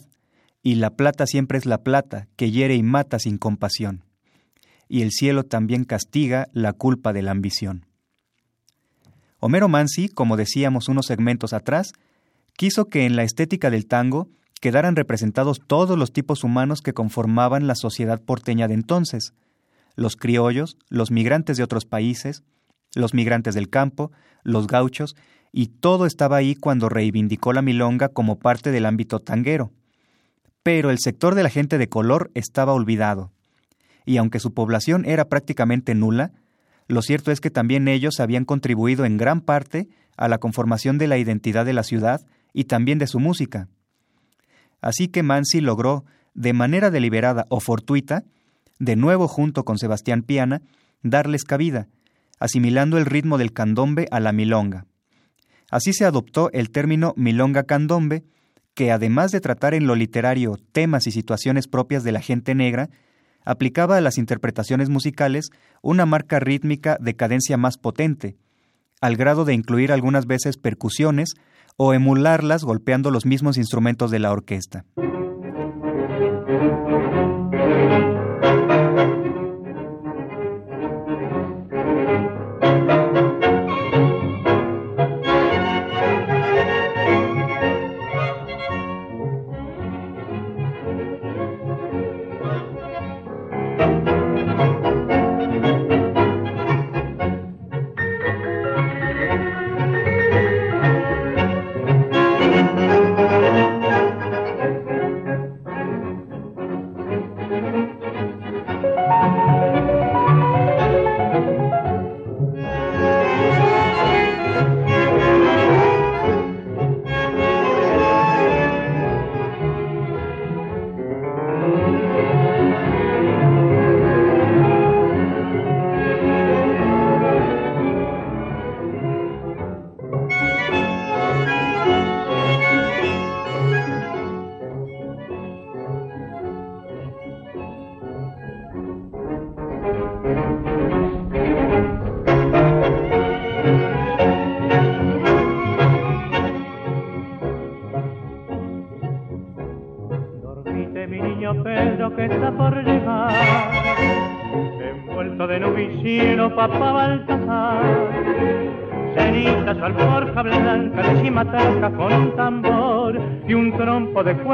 y 0.62 0.74
la 0.76 0.90
plata 0.90 1.26
siempre 1.26 1.58
es 1.58 1.66
la 1.66 1.82
plata, 1.82 2.28
que 2.36 2.50
hiere 2.50 2.74
y 2.74 2.82
mata 2.82 3.18
sin 3.18 3.38
compasión. 3.38 4.04
Y 4.88 5.02
el 5.02 5.12
cielo 5.12 5.44
también 5.44 5.84
castiga 5.84 6.48
la 6.52 6.72
culpa 6.72 7.12
de 7.12 7.22
la 7.22 7.30
ambición. 7.30 7.86
Homero 9.38 9.68
Mansi, 9.68 10.08
como 10.08 10.36
decíamos 10.36 10.88
unos 10.88 11.06
segmentos 11.06 11.52
atrás, 11.52 11.92
quiso 12.56 12.86
que 12.86 13.06
en 13.06 13.16
la 13.16 13.22
estética 13.22 13.70
del 13.70 13.86
tango 13.86 14.28
quedaran 14.60 14.96
representados 14.96 15.60
todos 15.66 15.98
los 15.98 16.12
tipos 16.12 16.44
humanos 16.44 16.82
que 16.82 16.92
conformaban 16.92 17.66
la 17.66 17.74
sociedad 17.74 18.20
porteña 18.20 18.68
de 18.68 18.74
entonces, 18.74 19.32
los 19.96 20.16
criollos, 20.16 20.76
los 20.88 21.10
migrantes 21.10 21.56
de 21.56 21.62
otros 21.62 21.86
países, 21.86 22.42
los 22.94 23.14
migrantes 23.14 23.54
del 23.54 23.70
campo, 23.70 24.12
los 24.42 24.66
gauchos, 24.66 25.16
y 25.52 25.66
todo 25.66 26.06
estaba 26.06 26.36
ahí 26.36 26.54
cuando 26.54 26.88
reivindicó 26.88 27.52
la 27.52 27.62
milonga 27.62 28.08
como 28.08 28.38
parte 28.38 28.70
del 28.70 28.86
ámbito 28.86 29.20
tanguero. 29.20 29.72
Pero 30.62 30.90
el 30.90 30.98
sector 30.98 31.34
de 31.34 31.42
la 31.42 31.48
gente 31.48 31.78
de 31.78 31.88
color 31.88 32.30
estaba 32.34 32.72
olvidado, 32.72 33.32
y 34.04 34.16
aunque 34.16 34.40
su 34.40 34.52
población 34.52 35.04
era 35.04 35.26
prácticamente 35.26 35.94
nula, 35.94 36.32
lo 36.88 37.02
cierto 37.02 37.30
es 37.30 37.40
que 37.40 37.50
también 37.50 37.86
ellos 37.88 38.20
habían 38.20 38.44
contribuido 38.44 39.04
en 39.04 39.16
gran 39.16 39.40
parte 39.40 39.88
a 40.16 40.28
la 40.28 40.38
conformación 40.38 40.98
de 40.98 41.06
la 41.06 41.18
identidad 41.18 41.64
de 41.64 41.72
la 41.72 41.84
ciudad 41.84 42.20
y 42.52 42.64
también 42.64 42.98
de 42.98 43.06
su 43.06 43.20
música. 43.20 43.68
Así 44.80 45.08
que 45.08 45.22
Mansi 45.22 45.60
logró, 45.60 46.04
de 46.34 46.52
manera 46.52 46.90
deliberada 46.90 47.46
o 47.48 47.60
fortuita, 47.60 48.24
de 48.78 48.96
nuevo 48.96 49.28
junto 49.28 49.64
con 49.64 49.78
Sebastián 49.78 50.22
Piana, 50.22 50.62
darles 51.02 51.44
cabida, 51.44 51.88
asimilando 52.38 52.98
el 52.98 53.06
ritmo 53.06 53.38
del 53.38 53.52
candombe 53.52 54.08
a 54.10 54.20
la 54.20 54.32
milonga. 54.32 54.86
Así 55.70 55.92
se 55.92 56.04
adoptó 56.04 56.50
el 56.52 56.70
término 56.70 57.14
milonga 57.16 57.62
candombe, 57.62 58.24
que 58.74 58.92
además 58.92 59.30
de 59.30 59.40
tratar 59.40 59.74
en 59.74 59.86
lo 59.86 59.94
literario 59.94 60.56
temas 60.72 61.06
y 61.06 61.12
situaciones 61.12 61.68
propias 61.68 62.04
de 62.04 62.12
la 62.12 62.20
gente 62.20 62.54
negra, 62.54 62.90
aplicaba 63.44 63.96
a 63.96 64.00
las 64.00 64.18
interpretaciones 64.18 64.88
musicales 64.88 65.50
una 65.82 66.06
marca 66.06 66.40
rítmica 66.40 66.98
de 67.00 67.14
cadencia 67.14 67.56
más 67.56 67.78
potente, 67.78 68.36
al 69.00 69.16
grado 69.16 69.44
de 69.44 69.54
incluir 69.54 69.92
algunas 69.92 70.26
veces 70.26 70.56
percusiones 70.56 71.34
o 71.76 71.94
emularlas 71.94 72.64
golpeando 72.64 73.10
los 73.10 73.24
mismos 73.24 73.56
instrumentos 73.56 74.10
de 74.10 74.18
la 74.18 74.32
orquesta. 74.32 74.84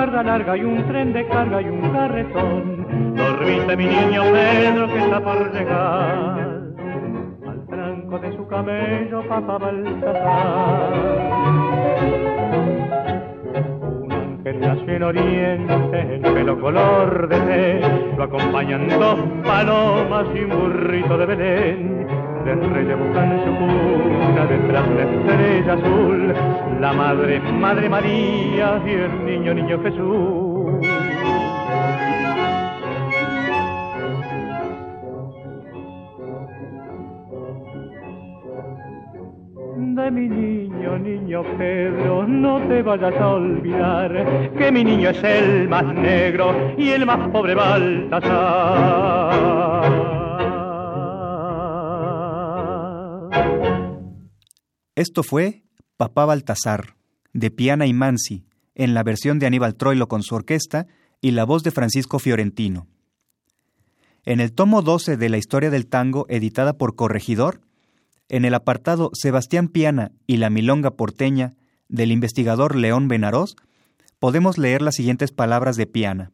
Cuerda 0.06 0.22
larga 0.22 0.56
y 0.56 0.62
un 0.62 0.86
tren 0.86 1.12
de 1.12 1.26
carga 1.26 1.60
y 1.60 1.68
un 1.68 1.80
carretón. 1.90 3.14
Dormiste 3.16 3.76
mi 3.76 3.86
niño 3.86 4.22
Pedro 4.22 4.86
que 4.86 4.98
está 4.98 5.20
por 5.20 5.52
llegar 5.52 6.38
al 7.48 7.66
tranco 7.66 8.18
de 8.20 8.36
su 8.36 8.46
camello, 8.46 9.22
papá 9.28 9.58
Baltasar 9.58 10.92
que 14.44 14.52
nació 14.52 14.92
en 14.94 15.02
Oriente, 15.02 16.14
el 16.14 16.20
pelo 16.20 16.60
color 16.60 17.28
de 17.28 17.40
té, 17.40 17.80
lo 18.16 18.22
acompañan 18.22 18.88
dos 18.88 19.18
palomas 19.44 20.26
y 20.36 20.44
un 20.44 20.50
burrito 20.50 21.18
de 21.18 21.26
Belén. 21.26 22.25
De 22.46 22.54
reyes 22.54 22.96
buscan 22.96 23.44
su 23.44 23.50
cuna 23.56 24.46
detrás 24.46 24.88
de 24.90 25.02
estrella 25.02 25.72
azul, 25.72 26.32
la 26.80 26.92
madre, 26.92 27.40
madre 27.40 27.88
María 27.88 28.80
y 28.86 28.90
el 28.90 29.26
niño, 29.26 29.52
niño 29.52 29.82
Jesús. 29.82 30.86
de 39.96 40.10
mi 40.12 40.28
niño, 40.28 40.98
niño 40.98 41.42
Pedro, 41.58 42.28
no 42.28 42.60
te 42.68 42.80
vayas 42.80 43.16
a 43.20 43.28
olvidar 43.28 44.52
que 44.56 44.70
mi 44.70 44.84
niño 44.84 45.10
es 45.10 45.24
el 45.24 45.68
más 45.68 45.84
negro 45.84 46.54
y 46.78 46.90
el 46.90 47.04
más 47.06 47.28
pobre 47.30 47.56
Baltasar. 47.56 48.86
Esto 54.96 55.22
fue 55.22 55.62
Papá 55.98 56.24
Baltasar, 56.24 56.96
de 57.34 57.50
Piana 57.50 57.86
y 57.86 57.92
Mansi, 57.92 58.46
en 58.74 58.94
la 58.94 59.02
versión 59.02 59.38
de 59.38 59.44
Aníbal 59.44 59.74
Troilo 59.74 60.08
con 60.08 60.22
su 60.22 60.34
orquesta 60.34 60.86
y 61.20 61.32
la 61.32 61.44
voz 61.44 61.62
de 61.62 61.70
Francisco 61.70 62.18
Fiorentino. 62.18 62.86
En 64.24 64.40
el 64.40 64.54
tomo 64.54 64.80
12 64.80 65.18
de 65.18 65.28
la 65.28 65.36
historia 65.36 65.68
del 65.68 65.86
tango, 65.86 66.24
editada 66.30 66.78
por 66.78 66.96
Corregidor, 66.96 67.60
en 68.30 68.46
el 68.46 68.54
apartado 68.54 69.10
Sebastián 69.12 69.68
Piana 69.68 70.12
y 70.26 70.38
la 70.38 70.48
Milonga 70.48 70.92
porteña 70.92 71.54
del 71.88 72.10
investigador 72.10 72.74
León 72.74 73.06
Benarós, 73.06 73.54
podemos 74.18 74.56
leer 74.56 74.80
las 74.80 74.94
siguientes 74.94 75.30
palabras 75.30 75.76
de 75.76 75.86
Piana. 75.86 76.32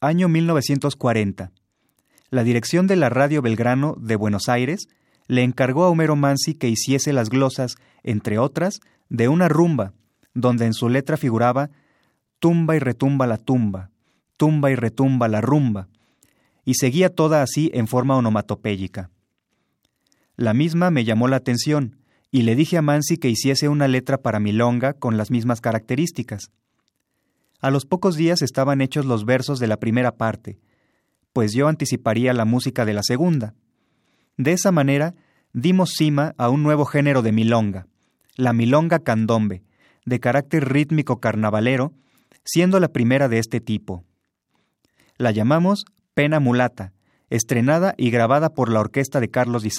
Año 0.00 0.28
1940. 0.28 1.52
La 2.30 2.42
dirección 2.42 2.88
de 2.88 2.96
la 2.96 3.10
Radio 3.10 3.42
Belgrano 3.42 3.94
de 4.00 4.16
Buenos 4.16 4.48
Aires 4.48 4.88
le 5.28 5.42
encargó 5.42 5.84
a 5.84 5.88
Homero 5.88 6.16
Mansi 6.16 6.54
que 6.54 6.68
hiciese 6.68 7.12
las 7.12 7.28
glosas, 7.28 7.76
entre 8.02 8.38
otras, 8.38 8.80
de 9.08 9.28
una 9.28 9.48
rumba, 9.48 9.92
donde 10.34 10.66
en 10.66 10.74
su 10.74 10.88
letra 10.88 11.16
figuraba 11.16 11.70
tumba 12.38 12.74
y 12.74 12.80
retumba 12.80 13.26
la 13.26 13.38
tumba, 13.38 13.90
tumba 14.36 14.70
y 14.70 14.74
retumba 14.74 15.28
la 15.28 15.40
rumba, 15.40 15.88
y 16.64 16.74
seguía 16.74 17.14
toda 17.14 17.42
así 17.42 17.70
en 17.72 17.86
forma 17.86 18.16
onomatopéyica. 18.16 19.10
La 20.36 20.54
misma 20.54 20.90
me 20.90 21.04
llamó 21.04 21.28
la 21.28 21.36
atención, 21.36 21.98
y 22.32 22.42
le 22.42 22.56
dije 22.56 22.78
a 22.78 22.82
Mansi 22.82 23.18
que 23.18 23.28
hiciese 23.28 23.68
una 23.68 23.86
letra 23.86 24.18
para 24.18 24.40
milonga 24.40 24.94
con 24.94 25.16
las 25.16 25.30
mismas 25.30 25.60
características. 25.60 26.50
A 27.60 27.70
los 27.70 27.86
pocos 27.86 28.16
días 28.16 28.42
estaban 28.42 28.80
hechos 28.80 29.04
los 29.04 29.24
versos 29.24 29.60
de 29.60 29.68
la 29.68 29.76
primera 29.76 30.16
parte, 30.16 30.58
pues 31.32 31.52
yo 31.52 31.68
anticiparía 31.68 32.32
la 32.32 32.44
música 32.44 32.84
de 32.84 32.94
la 32.94 33.02
segunda. 33.02 33.54
De 34.36 34.52
esa 34.52 34.72
manera 34.72 35.14
dimos 35.52 35.90
cima 35.90 36.34
a 36.38 36.48
un 36.48 36.62
nuevo 36.62 36.84
género 36.84 37.22
de 37.22 37.32
milonga, 37.32 37.86
la 38.36 38.52
milonga 38.52 39.00
candombe, 39.00 39.62
de 40.04 40.20
carácter 40.20 40.72
rítmico 40.72 41.20
carnavalero, 41.20 41.92
siendo 42.44 42.80
la 42.80 42.88
primera 42.88 43.28
de 43.28 43.38
este 43.38 43.60
tipo. 43.60 44.04
La 45.16 45.30
llamamos 45.30 45.84
Pena 46.14 46.40
Mulata, 46.40 46.92
estrenada 47.30 47.94
y 47.96 48.10
grabada 48.10 48.54
por 48.54 48.70
la 48.70 48.80
orquesta 48.80 49.20
de 49.20 49.30
Carlos 49.30 49.62
Di. 49.62 49.70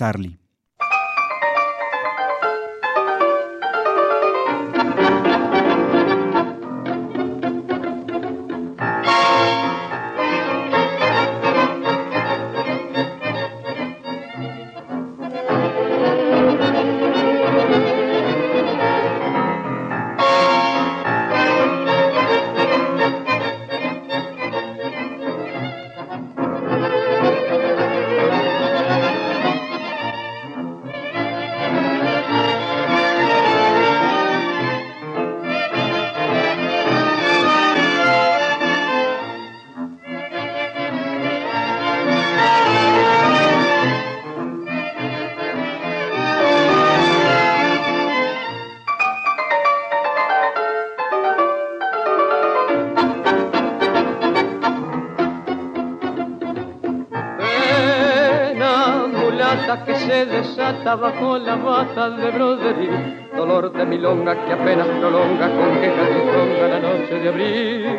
De 61.93 62.31
broderí, 62.31 62.89
dolor 63.35 63.71
de 63.71 63.85
milonga 63.85 64.33
que 64.45 64.53
apenas 64.53 64.87
prolonga 64.87 65.47
con 65.47 65.79
quejas 65.79 66.09
y 66.09 66.31
tronga 66.31 66.67
la 66.67 66.79
noche 66.79 67.19
de 67.19 67.29
abril. 67.29 67.97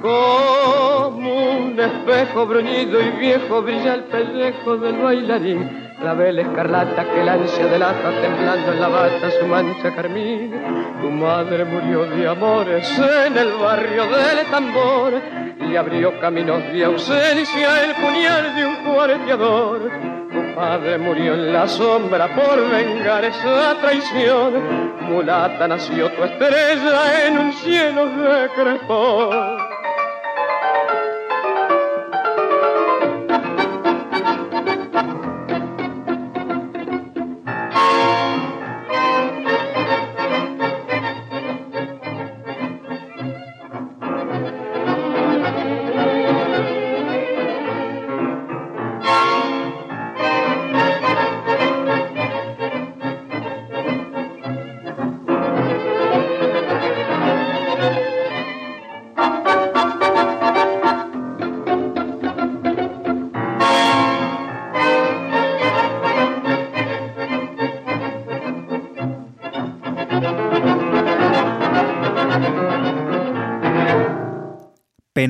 Como 0.00 1.50
un 1.58 1.78
espejo 1.78 2.46
bruñido 2.46 3.02
y 3.02 3.10
viejo 3.10 3.60
brilla 3.60 3.94
el 3.94 4.04
pellejo 4.04 4.78
del 4.78 4.96
bailarín, 4.96 5.92
la 6.02 6.14
vela 6.14 6.40
escarlata 6.40 7.04
que 7.04 7.20
el 7.20 7.28
ansia 7.28 7.66
delata 7.66 8.10
temblando 8.22 8.72
en 8.72 8.80
la 8.80 8.88
bata 8.88 9.30
su 9.30 9.46
mancha 9.46 9.94
carmín. 9.94 10.54
Tu 11.02 11.10
madre 11.10 11.66
murió 11.66 12.06
de 12.06 12.28
amores 12.28 12.98
en 12.98 13.36
el 13.36 13.52
barrio 13.60 14.04
del 14.04 14.46
tambor, 14.50 15.12
y 15.60 15.76
abrió 15.76 16.18
caminos 16.18 16.62
de 16.72 16.84
ausencia 16.86 17.84
el 17.84 17.94
puñal 17.96 18.56
de 18.56 18.66
un 18.66 18.76
cuarteador 18.76 20.22
padre 20.54 20.98
murió 20.98 21.34
en 21.34 21.52
la 21.52 21.66
sombra 21.66 22.34
por 22.34 22.70
vengar 22.70 23.24
esa 23.24 23.76
traición. 23.80 25.00
Mulata 25.00 25.68
nació 25.68 26.10
tu 26.12 26.24
estrella 26.24 27.26
en 27.26 27.38
un 27.38 27.52
cielo 27.52 28.06
de 28.06 28.48
crespón. 28.50 29.71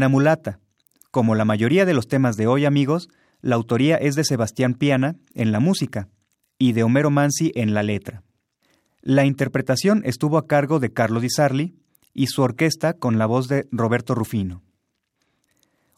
Mulata. 0.08 0.60
Como 1.10 1.34
la 1.34 1.44
mayoría 1.44 1.84
de 1.84 1.94
los 1.94 2.08
temas 2.08 2.36
de 2.36 2.46
hoy, 2.46 2.64
amigos, 2.64 3.08
la 3.40 3.56
autoría 3.56 3.96
es 3.96 4.14
de 4.14 4.24
Sebastián 4.24 4.74
Piana 4.74 5.16
en 5.34 5.52
la 5.52 5.60
música 5.60 6.08
y 6.58 6.72
de 6.72 6.84
Homero 6.84 7.10
Mansi 7.10 7.52
en 7.54 7.74
la 7.74 7.82
letra. 7.82 8.22
La 9.02 9.24
interpretación 9.24 10.02
estuvo 10.04 10.38
a 10.38 10.46
cargo 10.46 10.78
de 10.78 10.92
Carlo 10.92 11.20
Di 11.20 11.28
Sarli 11.28 11.74
y 12.14 12.28
su 12.28 12.42
orquesta 12.42 12.94
con 12.94 13.18
la 13.18 13.26
voz 13.26 13.48
de 13.48 13.66
Roberto 13.72 14.14
Rufino. 14.14 14.62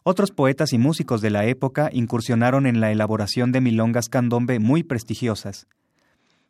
Otros 0.01 0.31
poetas 0.31 0.73
y 0.73 0.77
músicos 0.77 1.21
de 1.21 1.29
la 1.29 1.45
época 1.45 1.89
incursionaron 1.91 2.65
en 2.67 2.79
la 2.79 2.91
elaboración 2.91 3.51
de 3.51 3.61
milongas 3.61 4.09
candombe 4.09 4.59
muy 4.59 4.83
prestigiosas. 4.83 5.67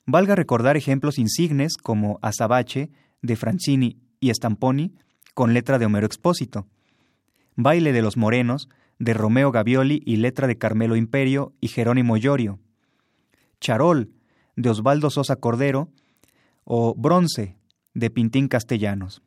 Valga 0.06 0.36
recordar 0.36 0.78
ejemplos 0.78 1.18
insignes 1.18 1.78
como 1.78 2.20
Azabache, 2.22 2.90
de 3.22 3.36
Francini 3.36 3.98
y 4.20 4.30
Stamponi, 4.34 4.94
con 5.34 5.54
letra 5.54 5.80
de 5.80 5.86
Homero 5.86 6.06
Expósito, 6.06 6.68
Baile 7.56 7.94
de 7.94 8.02
los 8.02 8.18
Morenos, 8.18 8.70
de 9.00 9.14
Romeo 9.14 9.52
Gavioli 9.52 10.02
y 10.06 10.18
letra 10.18 10.48
de 10.48 10.58
Carmelo 10.58 10.96
Imperio 10.96 11.54
y 11.62 11.68
Jerónimo 11.68 12.18
Llorio. 12.18 12.60
Charol, 13.60 14.12
de 14.56 14.70
Osvaldo 14.70 15.10
Sosa 15.10 15.36
Cordero, 15.36 15.90
o 16.64 16.96
Bronce, 16.96 17.56
de 17.94 18.10
Pintín 18.10 18.48
Castellanos. 18.48 19.22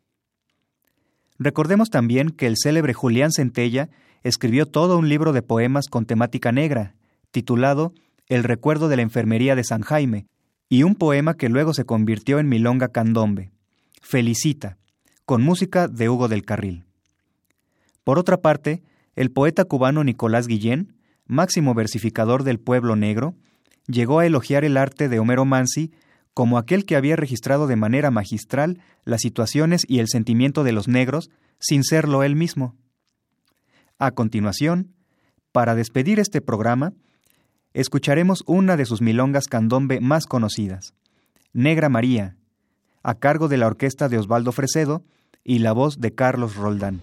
Recordemos 1.39 1.91
también 1.91 2.31
que 2.31 2.47
el 2.47 2.57
célebre 2.57 2.95
Julián 2.95 3.33
Centella 3.33 3.91
escribió 4.23 4.67
todo 4.67 4.99
un 4.99 5.09
libro 5.09 5.33
de 5.33 5.43
poemas 5.43 5.87
con 5.87 6.05
temática 6.05 6.51
negra, 6.53 6.95
titulado 7.31 7.93
El 8.27 8.45
recuerdo 8.45 8.89
de 8.89 8.97
la 8.97 9.03
enfermería 9.03 9.55
de 9.55 9.65
San 9.65 9.83
Jaime, 9.83 10.27
y 10.69 10.83
un 10.83 10.97
poema 10.97 11.35
que 11.35 11.49
luego 11.49 11.73
se 11.73 11.85
convirtió 11.85 12.39
en 12.39 12.49
Milonga 12.49 12.89
Candombe, 12.89 13.53
Felicita, 14.03 14.79
con 15.25 15.43
música 15.43 15.89
de 15.89 16.09
Hugo 16.09 16.29
del 16.29 16.45
Carril. 16.45 16.88
Por 18.09 18.19
otra 18.19 18.41
parte, 18.41 18.83
el 19.17 19.31
poeta 19.31 19.67
cubano 19.67 20.03
Nicolás 20.03 20.47
Guillén, 20.47 20.95
máximo 21.27 21.75
versificador 21.75 22.43
del 22.43 22.59
pueblo 22.59 22.97
negro, 22.97 23.35
llegó 23.87 24.21
a 24.21 24.25
elogiar 24.25 24.65
el 24.65 24.79
arte 24.79 25.11
de 25.11 25.19
Homero 25.19 25.45
Mansi 25.45 25.93
como 26.33 26.57
aquel 26.57 26.87
que 26.87 26.97
había 26.97 27.17
registrado 27.17 27.67
de 27.67 27.77
manera 27.77 28.11
magistral 28.11 28.81
las 29.05 29.21
situaciones 29.21 29.83
y 29.87 29.99
el 29.99 30.09
sentimiento 30.09 30.65
de 30.65 30.73
los 30.73 30.89
negros 30.89 31.29
sin 31.59 31.85
serlo 31.85 32.23
él 32.23 32.35
mismo. 32.35 32.77
A 33.99 34.13
continuación, 34.13 34.95
para 35.53 35.75
despedir 35.75 36.19
este 36.19 36.41
programa, 36.41 36.95
escucharemos 37.75 38.43
una 38.47 38.79
de 38.79 38.87
sus 38.87 39.03
milongas 39.03 39.49
candombe 39.49 40.01
más 40.01 40.25
conocidas, 40.25 40.95
Negra 41.53 41.91
María, 41.91 42.39
a 43.03 43.17
cargo 43.17 43.49
de 43.49 43.59
la 43.59 43.67
orquesta 43.67 44.09
de 44.09 44.17
Osvaldo 44.17 44.53
Fresedo 44.53 45.05
y 45.45 45.59
la 45.59 45.73
voz 45.73 46.01
de 46.01 46.15
Carlos 46.15 46.57
Roldán. 46.57 47.03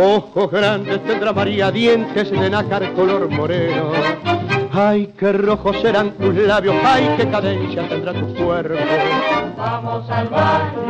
Ojos 0.00 0.50
grandes 0.50 1.04
tendrá 1.04 1.30
María, 1.30 1.70
dientes 1.70 2.30
de 2.30 2.48
nácar 2.48 2.90
color 2.94 3.28
moreno. 3.28 3.92
Ay, 4.72 5.12
qué 5.18 5.30
rojos 5.34 5.76
serán 5.82 6.12
tus 6.12 6.34
labios, 6.34 6.74
ay, 6.82 7.16
qué 7.18 7.28
cadencia 7.28 7.86
tendrá 7.86 8.14
tu 8.14 8.34
cuerpo. 8.34 8.80
Vamos 9.58 10.08
al 10.08 10.28
baile, 10.28 10.80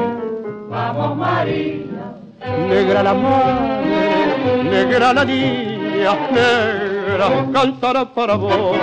vamos 0.69 1.17
María. 1.17 2.15
Negra 2.69 3.03
la 3.03 3.15
madre, 3.15 4.63
negra 4.63 5.13
la 5.13 5.25
niña, 5.25 6.15
negra 6.31 7.47
cantará 7.53 8.05
para 8.05 8.37
vos. 8.37 8.79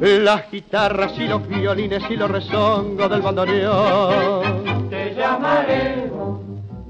Las 0.00 0.50
guitarras 0.50 1.12
y 1.16 1.28
los 1.28 1.46
violines 1.46 2.02
y 2.10 2.16
los 2.16 2.28
rezongos 2.28 3.08
del 3.08 3.22
bandoneón. 3.22 4.90
Te 4.90 5.14
llamaremos 5.14 6.40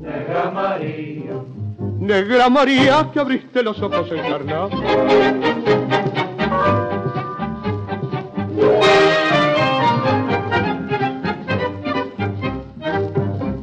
Negra 0.01 0.51
María. 0.51 1.62
Negra 2.03 2.49
María, 2.51 3.09
que 3.13 3.21
abriste 3.21 3.63
los 3.63 3.81
ojos 3.81 4.11
encarnados. 4.11 4.73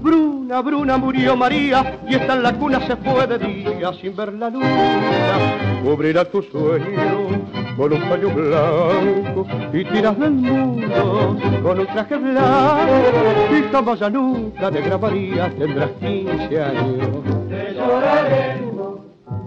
Bruna, 0.01 0.61
Bruna 0.61 0.97
murió 0.97 1.35
María 1.35 1.99
y 2.07 2.15
está 2.15 2.35
en 2.35 2.43
la 2.43 2.53
cuna 2.53 2.79
se 2.87 2.95
fue 2.95 3.27
de 3.27 3.39
día 3.39 3.91
sin 3.99 4.15
ver 4.15 4.31
la 4.31 4.49
luna. 4.49 5.81
Cubrirá 5.83 6.23
tu 6.23 6.41
sueño 6.41 7.27
con 7.75 7.91
un 7.91 8.01
paño 8.07 8.29
blanco 8.29 9.45
y 9.73 9.83
tiras 9.83 10.17
del 10.17 10.31
mundo 10.31 11.37
con 11.61 11.79
un 11.79 11.87
traje 11.87 12.15
blanco 12.15 13.03
y 13.51 13.69
jamás 13.69 13.99
ya 13.99 14.09
nunca, 14.09 14.71
Negra 14.71 14.97
María, 14.97 15.49
tendrás 15.57 15.91
15 15.99 16.61
años 16.61 17.49
lloraremos, 17.80 18.99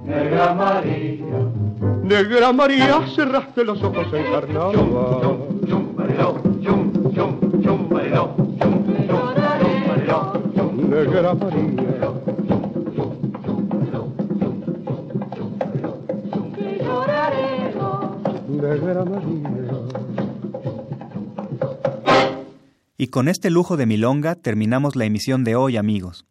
Negra 0.05 0.55
María. 0.55 1.25
Negra 2.03 2.53
María, 2.53 3.07
cerraste 3.15 3.65
los 3.65 3.83
ojos 3.83 4.07
encarnados. 4.13 4.75
Chum, 4.75 5.67
chum, 5.67 5.97
chum, 6.63 6.91
chum, 7.15 7.41
chum, 7.63 7.89
Negra 10.91 11.35
María. 11.35 11.83
Negra 18.49 19.05
María. 19.05 19.53
Y 22.99 23.09
con 23.09 23.29
este 23.29 23.51
lujo 23.51 23.77
de 23.77 23.87
milonga 23.87 24.35
terminamos 24.37 24.95
la 24.97 25.05
emisión 25.05 25.43
de 25.45 25.57
hoy, 25.57 25.77
amigos. 25.77 26.25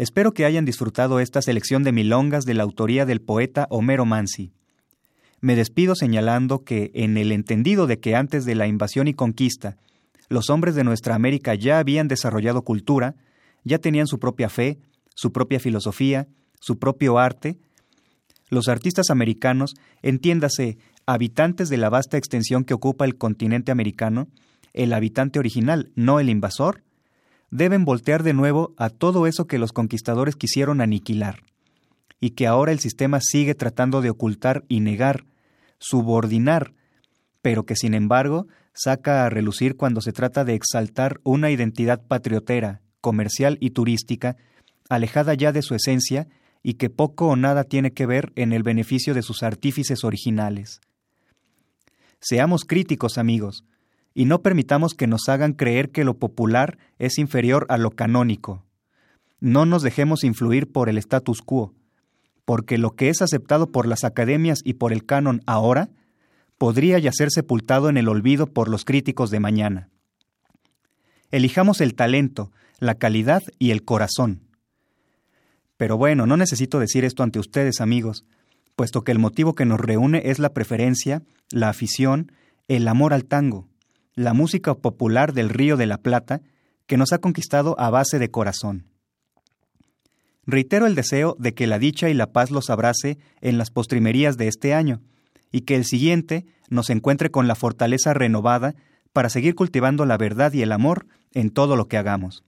Espero 0.00 0.32
que 0.32 0.46
hayan 0.46 0.64
disfrutado 0.64 1.20
esta 1.20 1.42
selección 1.42 1.82
de 1.82 1.92
milongas 1.92 2.46
de 2.46 2.54
la 2.54 2.62
autoría 2.62 3.04
del 3.04 3.20
poeta 3.20 3.66
Homero 3.68 4.06
Mansi. 4.06 4.50
Me 5.42 5.56
despido 5.56 5.94
señalando 5.94 6.64
que, 6.64 6.90
en 6.94 7.18
el 7.18 7.32
entendido 7.32 7.86
de 7.86 8.00
que 8.00 8.16
antes 8.16 8.46
de 8.46 8.54
la 8.54 8.66
invasión 8.66 9.08
y 9.08 9.12
conquista, 9.12 9.76
los 10.30 10.48
hombres 10.48 10.74
de 10.74 10.84
nuestra 10.84 11.14
América 11.14 11.54
ya 11.54 11.78
habían 11.78 12.08
desarrollado 12.08 12.62
cultura, 12.62 13.14
ya 13.62 13.78
tenían 13.78 14.06
su 14.06 14.18
propia 14.18 14.48
fe, 14.48 14.78
su 15.14 15.32
propia 15.32 15.60
filosofía, 15.60 16.28
su 16.60 16.78
propio 16.78 17.18
arte, 17.18 17.58
los 18.48 18.68
artistas 18.68 19.10
americanos, 19.10 19.74
entiéndase, 20.00 20.78
habitantes 21.04 21.68
de 21.68 21.76
la 21.76 21.90
vasta 21.90 22.16
extensión 22.16 22.64
que 22.64 22.72
ocupa 22.72 23.04
el 23.04 23.18
continente 23.18 23.70
americano, 23.70 24.28
el 24.72 24.94
habitante 24.94 25.38
original, 25.38 25.90
no 25.94 26.20
el 26.20 26.30
invasor, 26.30 26.84
deben 27.50 27.84
voltear 27.84 28.22
de 28.22 28.32
nuevo 28.32 28.74
a 28.76 28.90
todo 28.90 29.26
eso 29.26 29.46
que 29.46 29.58
los 29.58 29.72
conquistadores 29.72 30.36
quisieron 30.36 30.80
aniquilar, 30.80 31.42
y 32.20 32.30
que 32.30 32.46
ahora 32.46 32.72
el 32.72 32.80
sistema 32.80 33.20
sigue 33.20 33.54
tratando 33.54 34.00
de 34.00 34.10
ocultar 34.10 34.64
y 34.68 34.80
negar, 34.80 35.24
subordinar, 35.78 36.74
pero 37.42 37.64
que 37.64 37.76
sin 37.76 37.94
embargo 37.94 38.46
saca 38.72 39.24
a 39.24 39.30
relucir 39.30 39.76
cuando 39.76 40.00
se 40.00 40.12
trata 40.12 40.44
de 40.44 40.54
exaltar 40.54 41.20
una 41.24 41.50
identidad 41.50 42.02
patriotera, 42.06 42.80
comercial 43.00 43.56
y 43.60 43.70
turística, 43.70 44.36
alejada 44.88 45.34
ya 45.34 45.52
de 45.52 45.62
su 45.62 45.74
esencia 45.74 46.28
y 46.62 46.74
que 46.74 46.90
poco 46.90 47.28
o 47.28 47.36
nada 47.36 47.64
tiene 47.64 47.92
que 47.92 48.06
ver 48.06 48.32
en 48.36 48.52
el 48.52 48.62
beneficio 48.62 49.14
de 49.14 49.22
sus 49.22 49.42
artífices 49.42 50.04
originales. 50.04 50.80
Seamos 52.20 52.64
críticos, 52.64 53.16
amigos, 53.16 53.64
y 54.20 54.26
no 54.26 54.42
permitamos 54.42 54.92
que 54.92 55.06
nos 55.06 55.30
hagan 55.30 55.54
creer 55.54 55.88
que 55.92 56.04
lo 56.04 56.18
popular 56.18 56.76
es 56.98 57.16
inferior 57.16 57.64
a 57.70 57.78
lo 57.78 57.92
canónico. 57.92 58.66
No 59.40 59.64
nos 59.64 59.82
dejemos 59.82 60.24
influir 60.24 60.70
por 60.70 60.90
el 60.90 60.98
status 60.98 61.40
quo, 61.40 61.72
porque 62.44 62.76
lo 62.76 62.90
que 62.90 63.08
es 63.08 63.22
aceptado 63.22 63.72
por 63.72 63.86
las 63.88 64.04
academias 64.04 64.60
y 64.62 64.74
por 64.74 64.92
el 64.92 65.06
canon 65.06 65.40
ahora 65.46 65.88
podría 66.58 66.98
ya 66.98 67.12
ser 67.14 67.30
sepultado 67.30 67.88
en 67.88 67.96
el 67.96 68.08
olvido 68.10 68.46
por 68.46 68.68
los 68.68 68.84
críticos 68.84 69.30
de 69.30 69.40
mañana. 69.40 69.88
Elijamos 71.30 71.80
el 71.80 71.94
talento, 71.94 72.52
la 72.78 72.96
calidad 72.96 73.42
y 73.58 73.70
el 73.70 73.86
corazón. 73.86 74.42
Pero 75.78 75.96
bueno, 75.96 76.26
no 76.26 76.36
necesito 76.36 76.78
decir 76.78 77.06
esto 77.06 77.22
ante 77.22 77.38
ustedes, 77.38 77.80
amigos, 77.80 78.26
puesto 78.76 79.02
que 79.02 79.12
el 79.12 79.18
motivo 79.18 79.54
que 79.54 79.64
nos 79.64 79.80
reúne 79.80 80.20
es 80.26 80.38
la 80.38 80.52
preferencia, 80.52 81.22
la 81.50 81.70
afición, 81.70 82.32
el 82.68 82.86
amor 82.86 83.14
al 83.14 83.24
tango 83.24 83.69
la 84.14 84.34
música 84.34 84.74
popular 84.74 85.32
del 85.32 85.48
Río 85.48 85.76
de 85.76 85.86
la 85.86 85.98
Plata 85.98 86.40
que 86.86 86.96
nos 86.96 87.12
ha 87.12 87.18
conquistado 87.18 87.78
a 87.78 87.90
base 87.90 88.18
de 88.18 88.30
corazón. 88.30 88.86
Reitero 90.46 90.86
el 90.86 90.94
deseo 90.94 91.36
de 91.38 91.54
que 91.54 91.66
la 91.66 91.78
dicha 91.78 92.08
y 92.10 92.14
la 92.14 92.32
paz 92.32 92.50
los 92.50 92.70
abrace 92.70 93.18
en 93.40 93.58
las 93.58 93.70
postrimerías 93.70 94.36
de 94.36 94.48
este 94.48 94.74
año, 94.74 95.00
y 95.52 95.62
que 95.62 95.76
el 95.76 95.84
siguiente 95.84 96.46
nos 96.68 96.90
encuentre 96.90 97.30
con 97.30 97.46
la 97.46 97.54
fortaleza 97.54 98.14
renovada 98.14 98.74
para 99.12 99.28
seguir 99.28 99.54
cultivando 99.54 100.06
la 100.06 100.16
verdad 100.16 100.52
y 100.52 100.62
el 100.62 100.72
amor 100.72 101.06
en 101.32 101.50
todo 101.50 101.76
lo 101.76 101.88
que 101.88 101.96
hagamos. 101.96 102.44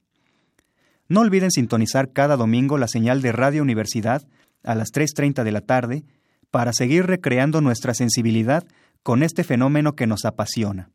No 1.07 1.21
olviden 1.21 1.51
sintonizar 1.51 2.11
cada 2.11 2.37
domingo 2.37 2.77
la 2.77 2.87
señal 2.87 3.21
de 3.21 3.31
Radio 3.31 3.61
Universidad 3.61 4.25
a 4.63 4.75
las 4.75 4.91
3.30 4.91 5.43
de 5.43 5.51
la 5.51 5.61
tarde 5.61 6.03
para 6.49 6.71
seguir 6.73 7.05
recreando 7.05 7.61
nuestra 7.61 7.93
sensibilidad 7.93 8.65
con 9.03 9.21
este 9.21 9.43
fenómeno 9.43 9.95
que 9.95 10.07
nos 10.07 10.23
apasiona. 10.25 10.89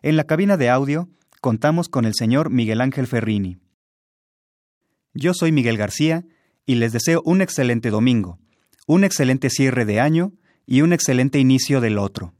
En 0.00 0.16
la 0.16 0.24
cabina 0.24 0.56
de 0.56 0.70
audio 0.70 1.08
contamos 1.40 1.88
con 1.88 2.04
el 2.04 2.14
señor 2.14 2.50
Miguel 2.50 2.80
Ángel 2.80 3.08
Ferrini. 3.08 3.58
Yo 5.12 5.34
soy 5.34 5.50
Miguel 5.50 5.76
García 5.76 6.24
y 6.66 6.76
les 6.76 6.92
deseo 6.92 7.20
un 7.24 7.40
excelente 7.40 7.90
domingo, 7.90 8.38
un 8.86 9.02
excelente 9.02 9.50
cierre 9.50 9.84
de 9.84 10.00
año 10.00 10.32
y 10.66 10.82
un 10.82 10.92
excelente 10.92 11.40
inicio 11.40 11.80
del 11.80 11.98
otro. 11.98 12.32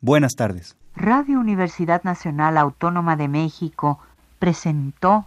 Buenas 0.00 0.34
tardes. 0.36 0.76
Radio 0.94 1.40
Universidad 1.40 2.04
Nacional 2.04 2.56
Autónoma 2.56 3.16
de 3.16 3.26
México 3.26 3.98
presentó 4.38 5.26